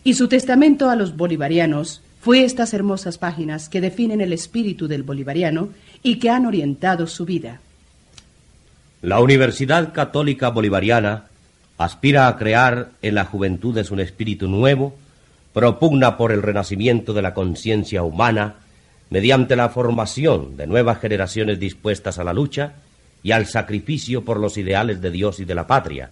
[0.04, 5.02] y su testamento a los bolivarianos fue estas hermosas páginas que definen el espíritu del
[5.02, 5.70] bolivariano
[6.04, 7.61] y que han orientado su vida.
[9.02, 11.24] La Universidad Católica Bolivariana
[11.78, 14.94] aspira a crear en la juventud un espíritu nuevo,
[15.52, 18.54] propugna por el renacimiento de la conciencia humana
[19.11, 22.74] mediante la formación de nuevas generaciones dispuestas a la lucha
[23.22, 26.11] y al sacrificio por los ideales de Dios y de la patria,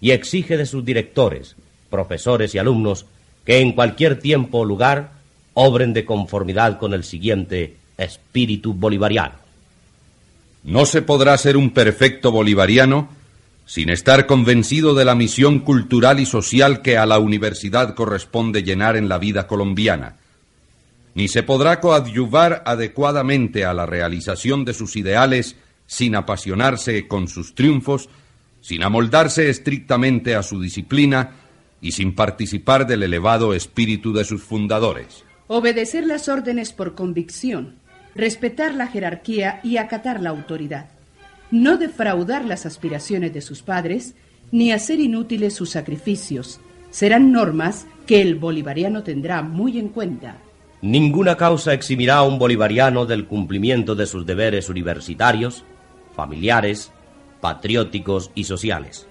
[0.00, 1.56] y exige de sus directores,
[1.90, 3.06] profesores y alumnos
[3.44, 5.12] que en cualquier tiempo o lugar
[5.54, 9.34] obren de conformidad con el siguiente espíritu bolivariano.
[10.64, 13.08] No se podrá ser un perfecto bolivariano
[13.68, 18.96] sin estar convencido de la misión cultural y social que a la universidad corresponde llenar
[18.96, 20.16] en la vida colombiana,
[21.14, 25.56] ni se podrá coadyuvar adecuadamente a la realización de sus ideales
[25.88, 28.10] sin apasionarse con sus triunfos,
[28.60, 31.30] sin amoldarse estrictamente a su disciplina
[31.80, 35.24] y sin participar del elevado espíritu de sus fundadores.
[35.46, 37.76] Obedecer las órdenes por convicción,
[38.14, 40.90] respetar la jerarquía y acatar la autoridad.
[41.50, 44.14] No defraudar las aspiraciones de sus padres,
[44.52, 46.60] ni hacer inútiles sus sacrificios.
[46.90, 50.36] Serán normas que el bolivariano tendrá muy en cuenta.
[50.82, 55.64] Ninguna causa eximirá a un bolivariano del cumplimiento de sus deberes universitarios,
[56.18, 56.90] familiares,
[57.40, 59.06] patrióticos y sociales.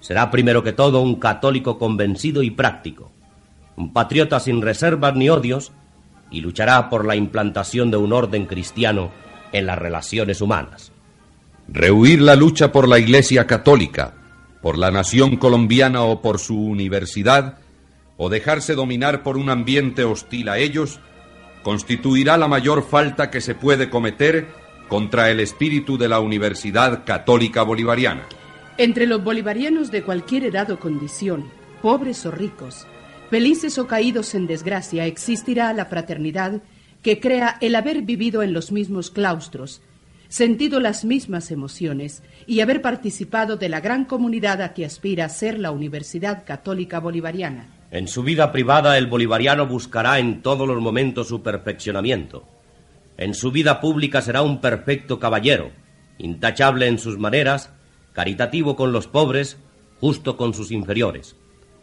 [0.00, 3.12] Será primero que todo un católico convencido y práctico,
[3.76, 5.70] un patriota sin reservas ni odios,
[6.32, 9.12] y luchará por la implantación de un orden cristiano
[9.52, 10.90] en las relaciones humanas.
[11.68, 14.14] Rehuir la lucha por la Iglesia católica,
[14.62, 17.58] por la nación colombiana o por su universidad,
[18.16, 20.98] o dejarse dominar por un ambiente hostil a ellos,
[21.62, 24.61] constituirá la mayor falta que se puede cometer
[24.92, 28.26] contra el espíritu de la Universidad Católica Bolivariana.
[28.76, 31.46] Entre los bolivarianos de cualquier edad o condición,
[31.80, 32.86] pobres o ricos,
[33.30, 36.60] felices o caídos en desgracia, existirá la fraternidad
[37.00, 39.80] que crea el haber vivido en los mismos claustros,
[40.28, 45.30] sentido las mismas emociones y haber participado de la gran comunidad a que aspira a
[45.30, 47.66] ser la Universidad Católica Bolivariana.
[47.90, 52.51] En su vida privada el bolivariano buscará en todos los momentos su perfeccionamiento.
[53.22, 55.70] En su vida pública será un perfecto caballero,
[56.18, 57.70] intachable en sus maneras,
[58.12, 59.58] caritativo con los pobres,
[60.00, 61.36] justo con sus inferiores.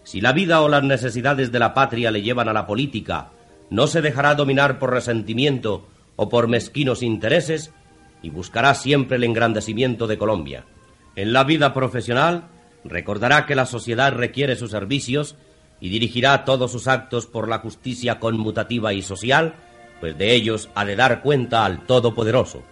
[0.03, 3.29] Si la vida o las necesidades de la patria le llevan a la política,
[3.69, 5.87] no se dejará dominar por resentimiento
[6.17, 7.71] o por mezquinos intereses
[8.21, 10.65] y buscará siempre el engrandecimiento de Colombia.
[11.15, 12.49] En la vida profesional,
[12.83, 15.37] recordará que la sociedad requiere sus servicios
[15.79, 19.53] y dirigirá todos sus actos por la justicia conmutativa y social,
[19.99, 22.63] pues de ellos ha de dar cuenta al Todopoderoso.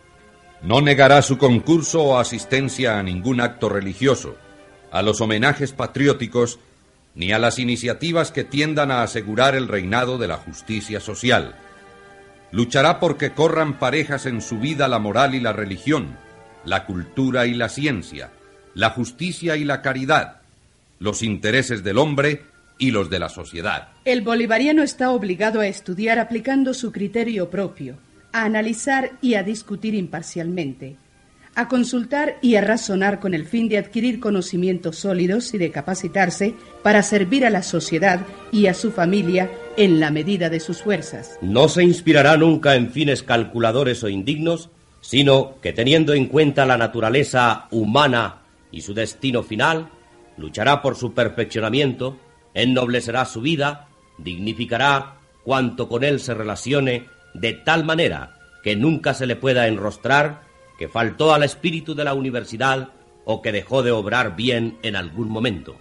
[0.62, 4.36] No negará su concurso o asistencia a ningún acto religioso,
[4.92, 6.60] a los homenajes patrióticos,
[7.16, 11.56] ni a las iniciativas que tiendan a asegurar el reinado de la justicia social.
[12.52, 16.18] Luchará porque corran parejas en su vida la moral y la religión,
[16.64, 18.32] la cultura y la ciencia,
[18.74, 20.42] la justicia y la caridad,
[21.00, 22.44] los intereses del hombre
[22.78, 23.90] y los de la sociedad.
[24.06, 27.98] El bolivariano está obligado a estudiar aplicando su criterio propio,
[28.32, 30.98] a analizar y a discutir imparcialmente,
[31.56, 36.54] a consultar y a razonar con el fin de adquirir conocimientos sólidos y de capacitarse
[36.84, 38.22] para servir a la sociedad
[38.52, 41.40] y a su familia en la medida de sus fuerzas.
[41.42, 44.70] No se inspirará nunca en fines calculadores o indignos,
[45.02, 49.90] sino que teniendo en cuenta la naturaleza humana y su destino final,
[50.38, 52.18] luchará por su perfeccionamiento,
[52.58, 53.88] ennoblecerá su vida,
[54.18, 60.42] dignificará cuanto con él se relacione de tal manera que nunca se le pueda enrostrar
[60.78, 62.90] que faltó al espíritu de la universidad
[63.26, 65.78] o que dejó de obrar bien en algún momento.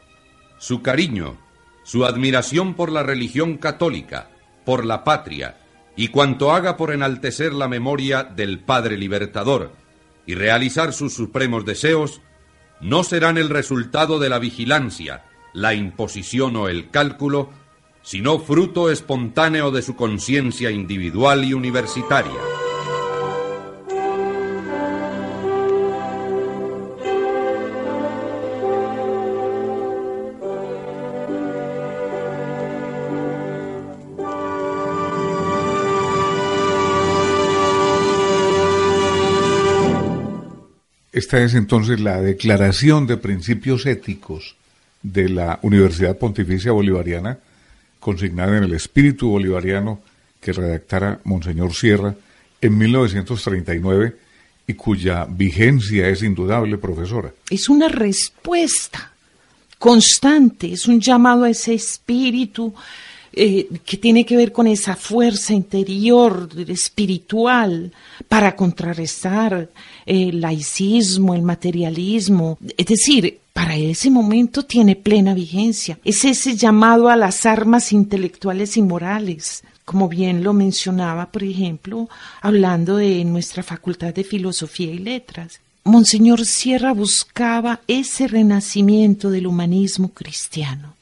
[0.59, 1.37] Su cariño,
[1.83, 4.31] su admiración por la religión católica,
[4.65, 5.59] por la patria,
[5.97, 9.73] y cuanto haga por enaltecer la memoria del Padre Libertador
[10.27, 12.21] y realizar sus supremos deseos,
[12.81, 15.25] no serán el resultado de la vigilancia,
[15.57, 17.49] la imposición o el cálculo,
[18.03, 22.31] sino fruto espontáneo de su conciencia individual y universitaria.
[41.13, 44.55] Esta es entonces la declaración de principios éticos
[45.13, 47.39] de la Universidad Pontificia Bolivariana,
[48.01, 50.01] consignada en el espíritu bolivariano
[50.41, 52.15] que redactara Monseñor Sierra
[52.61, 54.17] en 1939
[54.67, 57.33] y cuya vigencia es indudable, profesora.
[57.49, 59.13] Es una respuesta
[59.79, 62.75] constante, es un llamado a ese espíritu
[63.33, 67.93] eh, que tiene que ver con esa fuerza interior espiritual
[68.29, 69.69] para contrarrestar
[70.05, 72.59] el laicismo, el materialismo.
[72.77, 75.99] Es decir, para ese momento tiene plena vigencia.
[76.05, 82.07] Es ese llamado a las armas intelectuales y morales, como bien lo mencionaba, por ejemplo,
[82.43, 85.59] hablando de nuestra Facultad de Filosofía y Letras.
[85.85, 90.95] Monseñor Sierra buscaba ese renacimiento del humanismo cristiano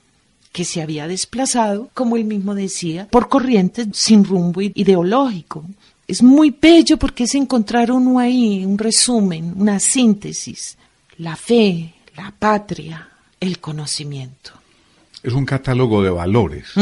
[0.53, 5.65] que se había desplazado, como él mismo decía, por corrientes sin rumbo ideológico.
[6.07, 10.79] Es muy bello porque es encontrar uno ahí un resumen, una síntesis,
[11.19, 13.09] la fe, la patria,
[13.41, 14.53] el conocimiento.
[15.23, 16.73] Es un catálogo de valores,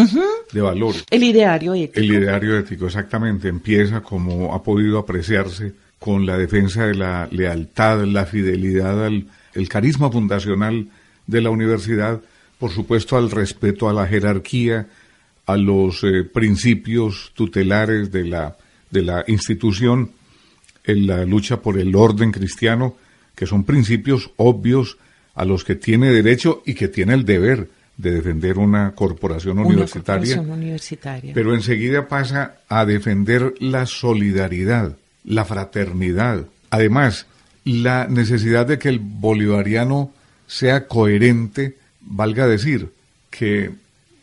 [0.53, 1.05] de valores.
[1.11, 2.01] El ideario ético.
[2.01, 8.05] El ideario ético, exactamente, empieza como ha podido apreciarse con la defensa de la lealtad,
[8.05, 10.89] la fidelidad, al, el carisma fundacional
[11.29, 12.21] de la universidad,
[12.59, 14.89] por supuesto al respeto a la jerarquía,
[15.47, 18.57] a los eh, principios tutelares de la,
[18.91, 20.11] de la institución,
[20.85, 22.97] en la lucha por el orden cristiano,
[23.37, 24.99] que son principios obvios
[25.35, 30.37] a los que tiene derecho y que tiene el deber de defender una corporación universitaria.
[30.37, 31.35] Corporación universitaria.
[31.35, 36.47] Pero enseguida pasa a defender la solidaridad, la fraternidad.
[36.71, 37.27] Además,
[37.65, 40.13] la necesidad de que el bolivariano
[40.47, 42.91] sea coherente valga decir
[43.31, 43.71] que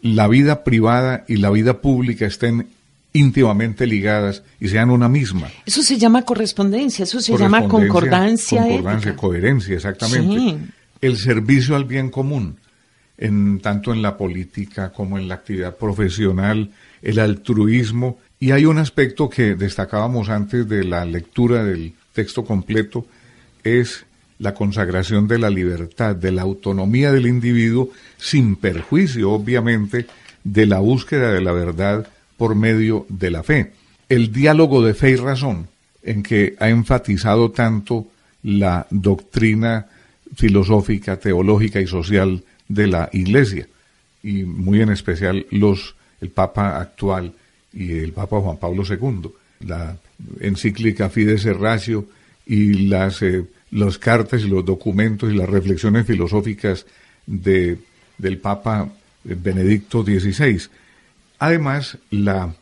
[0.02, 2.68] la vida privada y la vida pública estén
[3.14, 5.50] íntimamente ligadas y sean una misma.
[5.66, 8.62] Eso se llama correspondencia, eso se llama concordancia.
[8.62, 10.74] Concordancia, coherencia, exactamente.
[11.02, 12.58] El servicio al bien común,
[13.18, 16.72] en, tanto en la política como en la actividad profesional,
[17.02, 18.20] el altruismo.
[18.40, 23.06] Y hay un aspecto que destacábamos antes de la lectura del texto completo,
[23.64, 24.06] es
[24.40, 30.08] la consagración de la libertad, de la autonomía del individuo, sin perjuicio, obviamente,
[30.44, 33.74] de la búsqueda de la verdad por medio de la fe.
[34.08, 35.68] el diálogo de fe y razón,
[36.02, 38.08] en que ha enfatizado tanto
[38.42, 39.86] la doctrina
[40.36, 43.68] filosófica, teológica y social de la Iglesia,
[44.24, 47.34] y muy en especial los, el Papa actual
[47.74, 49.32] y el Papa Juan Pablo II.
[49.62, 49.98] La
[50.40, 52.06] encíclica Fides Ratio
[52.46, 56.86] y las, eh, las cartas y los documentos y las reflexiones filosóficas
[57.26, 57.78] de,
[58.18, 58.90] del Papa
[59.24, 60.70] Benedicto XVI.
[61.40, 62.54] Además, la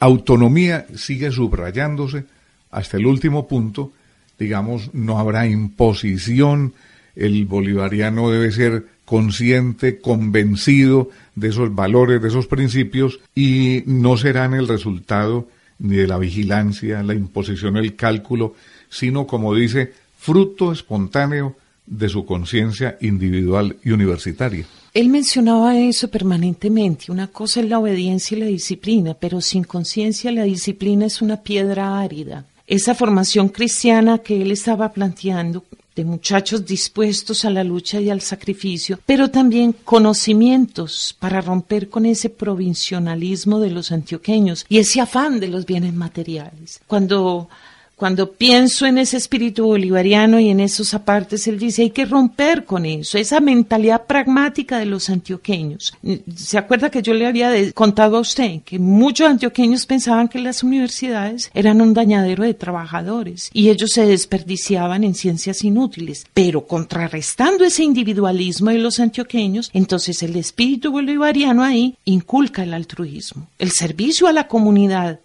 [0.00, 2.24] autonomía sigue subrayándose
[2.70, 3.92] hasta el último punto,
[4.38, 6.74] digamos, no habrá imposición,
[7.16, 14.54] el bolivariano debe ser consciente, convencido de esos valores, de esos principios, y no serán
[14.54, 15.48] el resultado
[15.78, 18.54] ni de la vigilancia, la imposición, el cálculo,
[18.88, 21.56] sino, como dice, fruto espontáneo
[21.86, 24.66] de su conciencia individual y universitaria.
[24.94, 27.10] Él mencionaba eso permanentemente.
[27.10, 31.42] Una cosa es la obediencia y la disciplina, pero sin conciencia la disciplina es una
[31.42, 32.46] piedra árida.
[32.66, 35.64] Esa formación cristiana que él estaba planteando
[35.94, 42.06] de muchachos dispuestos a la lucha y al sacrificio, pero también conocimientos para romper con
[42.06, 46.80] ese provincialismo de los antioqueños y ese afán de los bienes materiales.
[46.86, 47.48] Cuando
[47.96, 52.64] cuando pienso en ese espíritu bolivariano y en esos apartes, él dice, hay que romper
[52.64, 55.94] con eso, esa mentalidad pragmática de los antioqueños.
[56.34, 60.62] ¿Se acuerda que yo le había contado a usted que muchos antioqueños pensaban que las
[60.62, 66.26] universidades eran un dañadero de trabajadores y ellos se desperdiciaban en ciencias inútiles?
[66.34, 73.48] Pero contrarrestando ese individualismo de los antioqueños, entonces el espíritu bolivariano ahí inculca el altruismo,
[73.58, 75.20] el servicio a la comunidad,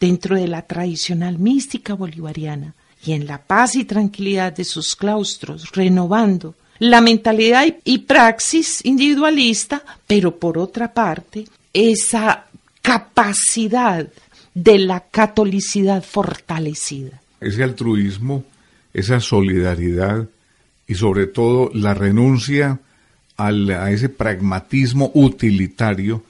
[0.00, 2.74] dentro de la tradicional mística bolivariana
[3.04, 9.82] y en la paz y tranquilidad de sus claustros, renovando la mentalidad y, praxis individualista,
[10.06, 12.46] pero por otra parte, esa
[12.82, 14.06] capacidad
[14.54, 17.20] de la catolicidad fortalecida.
[17.40, 18.44] Ese altruismo,
[18.92, 20.28] esa solidaridad
[20.86, 22.80] y sobre todo la renuncia
[23.36, 26.22] a ese pragmatismo utilitario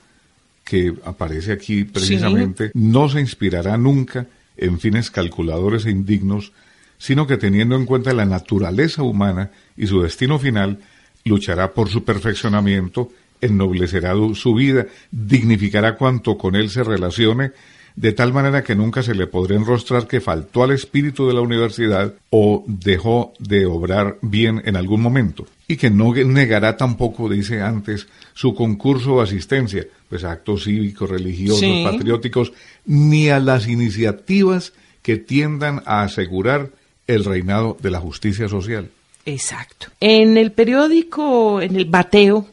[0.65, 6.53] que aparece aquí precisamente no se inspirará nunca en fines calculadores e indignos,
[6.99, 10.79] sino que teniendo en cuenta la naturaleza humana y su destino final,
[11.25, 13.11] luchará por su perfeccionamiento,
[13.41, 17.53] ennoblecerá su vida, dignificará cuanto con él se relacione,
[17.97, 21.41] de tal manera que nunca se le podrá enrostrar que faltó al espíritu de la
[21.41, 27.63] universidad o dejó de obrar bien en algún momento, y que no negará tampoco, dice
[27.63, 32.53] antes, su concurso o asistencia, pues actos cívicos, religiosos, patrióticos,
[32.85, 36.71] ni a las iniciativas que tiendan a asegurar
[37.07, 38.91] el reinado de la justicia social.
[39.27, 39.87] Exacto.
[40.01, 42.47] En el periódico, en el Bateo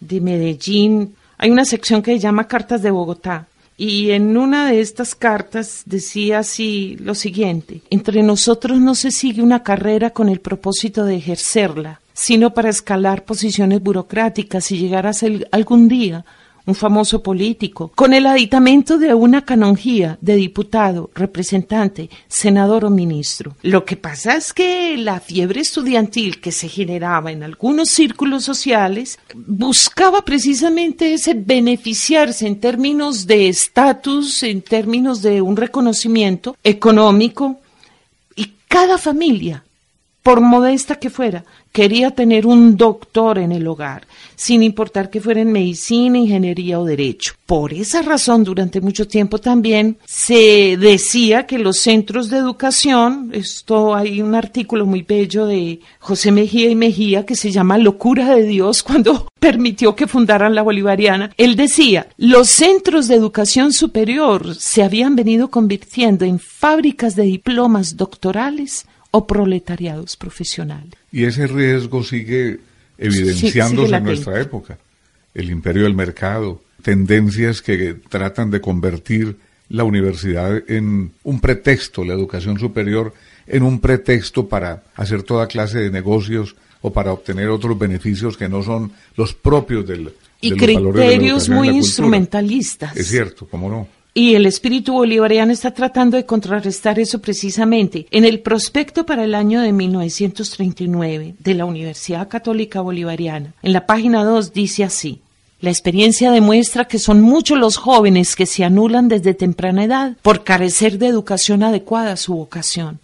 [0.00, 3.46] de Medellín, hay una sección que se llama Cartas de Bogotá.
[3.76, 9.42] Y en una de estas cartas decía así lo siguiente, entre nosotros no se sigue
[9.42, 15.12] una carrera con el propósito de ejercerla, sino para escalar posiciones burocráticas y llegar a
[15.12, 16.24] ser algún día
[16.66, 23.54] un famoso político, con el aditamento de una canonjía de diputado, representante, senador o ministro.
[23.62, 29.18] Lo que pasa es que la fiebre estudiantil que se generaba en algunos círculos sociales
[29.34, 37.60] buscaba precisamente ese beneficiarse en términos de estatus, en términos de un reconocimiento económico,
[38.36, 39.64] y cada familia,
[40.22, 41.44] por modesta que fuera,
[41.74, 44.06] quería tener un doctor en el hogar,
[44.36, 47.34] sin importar que fuera en medicina, ingeniería o derecho.
[47.46, 53.92] Por esa razón, durante mucho tiempo también se decía que los centros de educación, esto
[53.92, 58.44] hay un artículo muy bello de José Mejía y Mejía que se llama Locura de
[58.44, 61.32] Dios cuando permitió que fundaran la Bolivariana.
[61.36, 67.96] Él decía, los centros de educación superior se habían venido convirtiendo en fábricas de diplomas
[67.96, 70.94] doctorales o proletariados profesionales.
[71.12, 72.58] Y ese riesgo sigue
[72.98, 74.76] evidenciándose en nuestra época.
[75.32, 79.36] El imperio del mercado, tendencias que tratan de convertir
[79.68, 83.14] la universidad en un pretexto, la educación superior,
[83.46, 88.48] en un pretexto para hacer toda clase de negocios o para obtener otros beneficios que
[88.48, 92.96] no son los propios del, y criterios muy instrumentalistas.
[92.96, 93.88] Es cierto, ¿cómo no?
[94.16, 98.06] Y el espíritu bolivariano está tratando de contrarrestar eso precisamente.
[98.12, 103.86] En el prospecto para el año de 1939 de la Universidad Católica Bolivariana, en la
[103.86, 105.20] página 2 dice así.
[105.60, 110.44] La experiencia demuestra que son muchos los jóvenes que se anulan desde temprana edad por
[110.44, 113.00] carecer de educación adecuada a su vocación.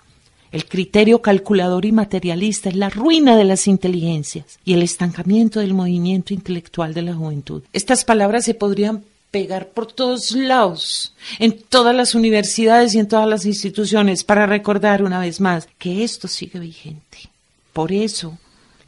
[0.53, 5.75] El criterio calculador y materialista es la ruina de las inteligencias y el estancamiento del
[5.75, 7.63] movimiento intelectual de la juventud.
[7.73, 13.29] Estas palabras se podrían pegar por todos lados, en todas las universidades y en todas
[13.29, 17.19] las instituciones, para recordar una vez más que esto sigue vigente.
[17.73, 18.39] Por eso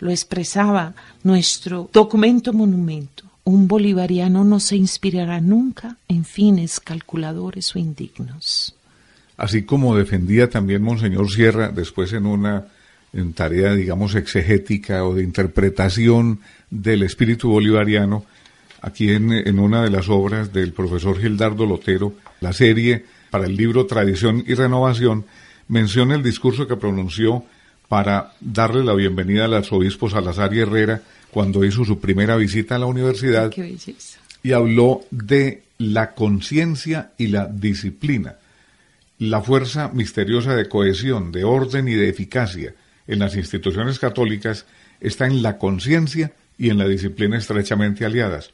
[0.01, 3.25] lo expresaba nuestro documento monumento.
[3.45, 8.75] Un bolivariano no se inspirará nunca en fines calculadores o indignos.
[9.37, 12.67] Así como defendía también Monseñor Sierra después en una
[13.13, 16.41] en tarea, digamos, exegética o de interpretación
[16.71, 18.25] del espíritu bolivariano,
[18.83, 23.57] aquí en, en una de las obras del profesor Gildardo Lotero, la serie para el
[23.57, 25.25] libro Tradición y Renovación,
[25.69, 27.45] menciona el discurso que pronunció
[27.89, 32.79] para darle la bienvenida al arzobispo Salazar y Herrera cuando hizo su primera visita a
[32.79, 33.77] la universidad Qué
[34.43, 38.37] y habló de la conciencia y la disciplina,
[39.19, 42.75] la fuerza misteriosa de cohesión, de orden y de eficacia
[43.07, 44.67] en las instituciones católicas
[45.01, 48.51] está en la conciencia y en la disciplina estrechamente aliadas.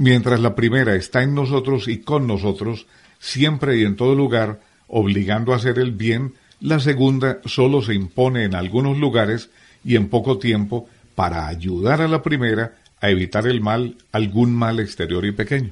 [0.00, 2.86] Mientras la primera está en nosotros y con nosotros,
[3.18, 8.44] siempre y en todo lugar, obligando a hacer el bien, la segunda solo se impone
[8.44, 9.50] en algunos lugares
[9.84, 14.80] y en poco tiempo para ayudar a la primera a evitar el mal, algún mal
[14.80, 15.68] exterior y pequeño.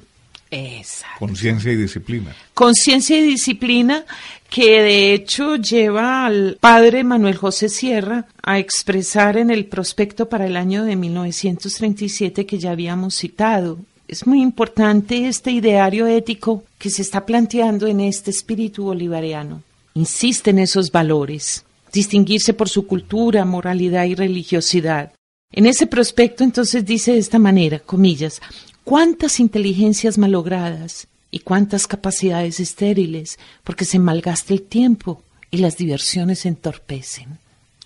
[0.51, 1.25] Exacto.
[1.25, 2.35] Conciencia y disciplina.
[2.53, 4.05] Conciencia y disciplina
[4.47, 10.45] que de hecho lleva al padre Manuel José Sierra a expresar en el prospecto para
[10.45, 13.79] el año de 1937 que ya habíamos citado.
[14.09, 19.61] Es muy importante este ideario ético que se está planteando en este espíritu bolivariano.
[19.93, 25.13] Insiste en esos valores, distinguirse por su cultura, moralidad y religiosidad.
[25.51, 28.41] En ese prospecto entonces dice de esta manera, comillas,
[28.83, 36.47] cuántas inteligencias malogradas y cuántas capacidades estériles, porque se malgasta el tiempo y las diversiones
[36.47, 37.37] entorpecen.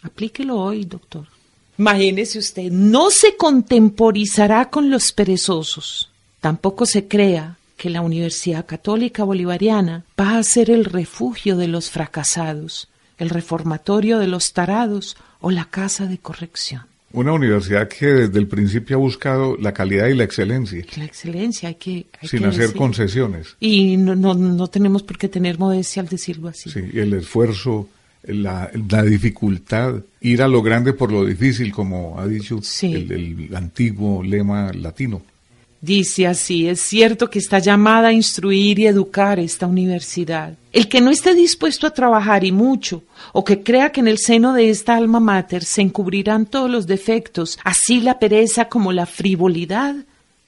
[0.04, 1.28] Aplíquelo hoy, doctor.
[1.78, 6.12] Imagínese usted, no se contemporizará con los perezosos.
[6.44, 11.90] Tampoco se crea que la Universidad Católica Bolivariana va a ser el refugio de los
[11.90, 16.82] fracasados, el reformatorio de los tarados o la casa de corrección.
[17.14, 21.70] Una universidad que desde el principio ha buscado la calidad y la excelencia, La excelencia
[21.70, 22.08] hay que...
[22.20, 22.76] hay sin que hacer decir.
[22.76, 23.56] concesiones.
[23.62, 26.70] Y no, no, no tenemos por qué tener modestia al decirlo así.
[26.72, 27.88] Sí, y el esfuerzo,
[28.24, 32.94] la, la dificultad, ir a lo grande por lo difícil, como ha dicho Sí.
[32.94, 33.12] el,
[33.50, 35.22] el antiguo lema latino.
[35.84, 40.54] Dice así, es cierto que está llamada a instruir y educar esta universidad.
[40.72, 43.04] El que no esté dispuesto a trabajar y mucho,
[43.34, 46.88] o que crea que en el seno de esta alma mater se encubrirán todos los
[46.88, 49.94] defectos, así la pereza como la frivolidad,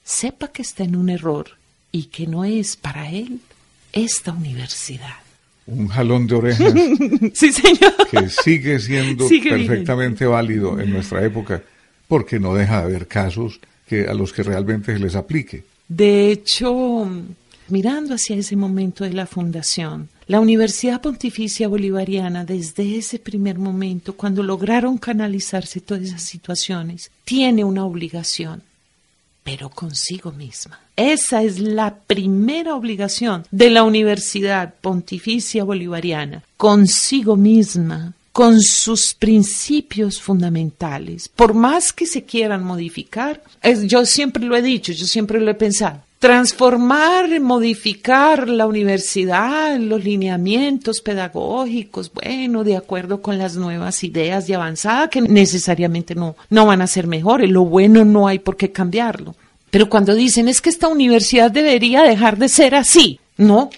[0.05, 1.47] sepa que está en un error
[1.91, 3.41] y que no es para él
[3.91, 5.17] esta universidad.
[5.67, 6.73] Un jalón de orejas
[7.33, 7.93] Sí, señor.
[8.09, 11.61] que sigue siendo Sigue perfectamente válido en nuestra época,
[12.07, 15.63] porque no deja de haber casos que a los que realmente se les aplique.
[15.88, 17.07] De hecho,
[17.67, 24.13] mirando hacia ese momento de la fundación, la Universidad Pontificia Bolivariana, desde ese primer momento,
[24.13, 28.63] cuando lograron canalizarse todas esas situaciones, tiene una obligación,
[29.43, 30.79] pero consigo misma.
[30.95, 40.21] Esa es la primera obligación de la Universidad Pontificia Bolivariana, consigo misma, con sus principios
[40.21, 41.29] fundamentales.
[41.29, 43.41] Por más que se quieran modificar,
[43.86, 46.01] yo siempre lo he dicho, yo siempre lo he pensado.
[46.19, 54.55] Transformar, modificar la universidad, los lineamientos pedagógicos, bueno, de acuerdo con las nuevas ideas de
[54.55, 57.49] avanzada, que necesariamente no, no van a ser mejores.
[57.49, 59.33] Lo bueno no hay por qué cambiarlo.
[59.69, 63.69] Pero cuando dicen es que esta universidad debería dejar de ser así, no,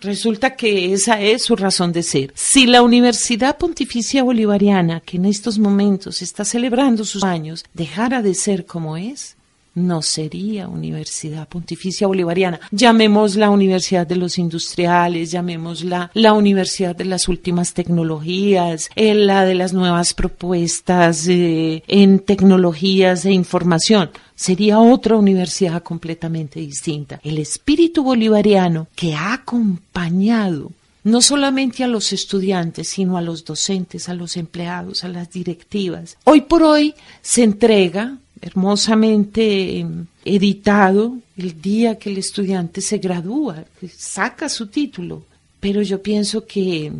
[0.00, 2.32] Resulta que esa es su razón de ser.
[2.34, 8.34] Si la Universidad Pontificia Bolivariana, que en estos momentos está celebrando sus años, dejara de
[8.34, 9.37] ser como es,
[9.74, 12.60] no sería Universidad Pontificia Bolivariana.
[12.70, 19.54] Llamémosla Universidad de los Industriales, llamémosla la Universidad de las Últimas Tecnologías, eh, la de
[19.54, 24.10] las nuevas propuestas eh, en tecnologías e información.
[24.34, 27.20] Sería otra universidad completamente distinta.
[27.22, 30.70] El espíritu bolivariano que ha acompañado
[31.04, 36.18] no solamente a los estudiantes, sino a los docentes, a los empleados, a las directivas.
[36.24, 39.86] Hoy por hoy se entrega hermosamente eh,
[40.24, 43.64] editado el día que el estudiante se gradúa,
[43.96, 45.24] saca su título.
[45.60, 46.92] Pero yo pienso que,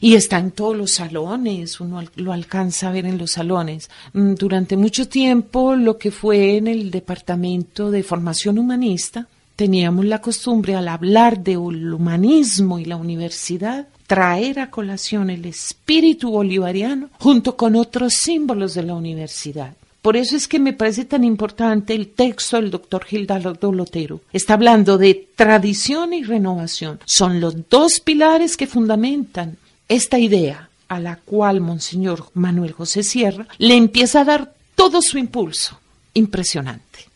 [0.00, 3.90] y está en todos los salones, uno lo alcanza a ver en los salones.
[4.12, 9.26] Mm, Durante mucho tiempo, lo que fue en el departamento de formación humanista,
[9.56, 16.30] teníamos la costumbre al hablar del humanismo y la universidad, traer a colación el espíritu
[16.30, 19.74] bolivariano junto con otros símbolos de la universidad.
[20.04, 24.20] Por eso es que me parece tan importante el texto del doctor Gildardo Lotero.
[24.34, 27.00] Está hablando de tradición y renovación.
[27.06, 29.56] Son los dos pilares que fundamentan
[29.88, 35.16] esta idea a la cual Monseñor Manuel José Sierra le empieza a dar todo su
[35.16, 35.80] impulso.
[36.12, 37.08] Impresionante.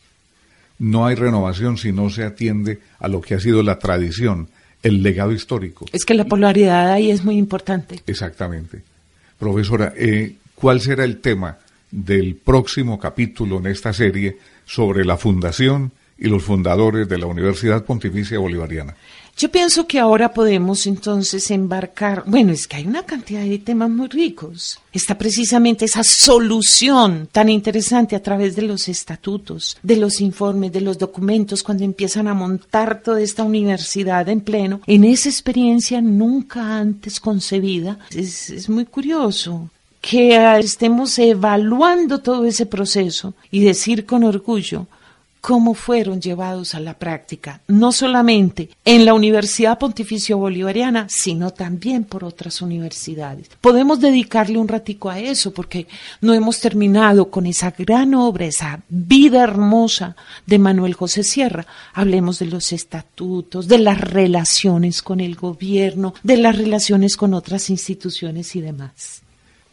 [0.79, 4.49] No hay renovación si no se atiende a lo que ha sido la tradición,
[4.83, 5.85] el legado histórico.
[5.93, 8.01] Es que la polaridad ahí es muy importante.
[8.07, 8.83] Exactamente.
[9.39, 11.59] Profesora, eh, ¿cuál será el tema
[11.91, 17.85] del próximo capítulo en esta serie sobre la fundación y los fundadores de la Universidad
[17.85, 18.97] Pontificia Bolivariana?
[19.39, 23.89] Yo pienso que ahora podemos entonces embarcar, bueno, es que hay una cantidad de temas
[23.89, 24.81] muy ricos.
[24.93, 30.81] Está precisamente esa solución tan interesante a través de los estatutos, de los informes, de
[30.81, 36.77] los documentos, cuando empiezan a montar toda esta universidad en pleno, en esa experiencia nunca
[36.77, 38.01] antes concebida.
[38.11, 39.71] Es, es muy curioso
[40.09, 44.87] que estemos evaluando todo ese proceso y decir con orgullo,
[45.43, 52.05] cómo fueron llevados a la práctica, no solamente en la Universidad Pontificia Bolivariana, sino también
[52.05, 53.51] por otras universidades.
[53.61, 55.87] Podemos dedicarle un ratico a eso porque
[56.23, 61.67] no hemos terminado con esa gran obra, esa vida hermosa de Manuel José Sierra.
[61.93, 67.69] Hablemos de los estatutos, de las relaciones con el gobierno, de las relaciones con otras
[67.69, 69.23] instituciones y demás.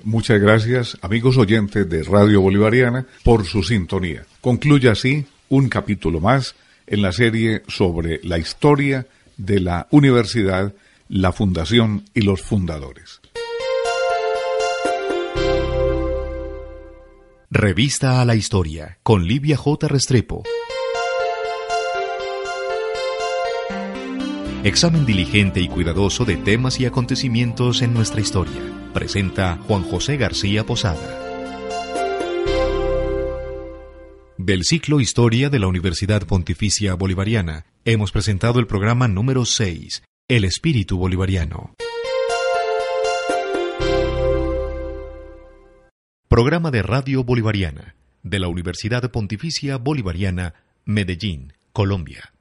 [0.05, 4.23] Muchas gracias, amigos oyentes de Radio Bolivariana, por su sintonía.
[4.39, 6.53] Concluye así un capítulo más
[6.85, 10.75] en la serie sobre la historia de la universidad,
[11.09, 13.19] la fundación y los fundadores.
[17.49, 19.87] Revista a la Historia con Livia J.
[19.87, 20.43] Restrepo.
[24.65, 28.59] Examen diligente y cuidadoso de temas y acontecimientos en nuestra historia.
[28.95, 31.21] Presenta Juan José García Posada.
[34.39, 40.45] Del ciclo Historia de la Universidad Pontificia Bolivariana, hemos presentado el programa número 6, El
[40.45, 41.75] Espíritu Bolivariano.
[46.27, 47.93] Programa de Radio Bolivariana,
[48.23, 50.55] de la Universidad Pontificia Bolivariana,
[50.85, 52.34] Medellín, Colombia.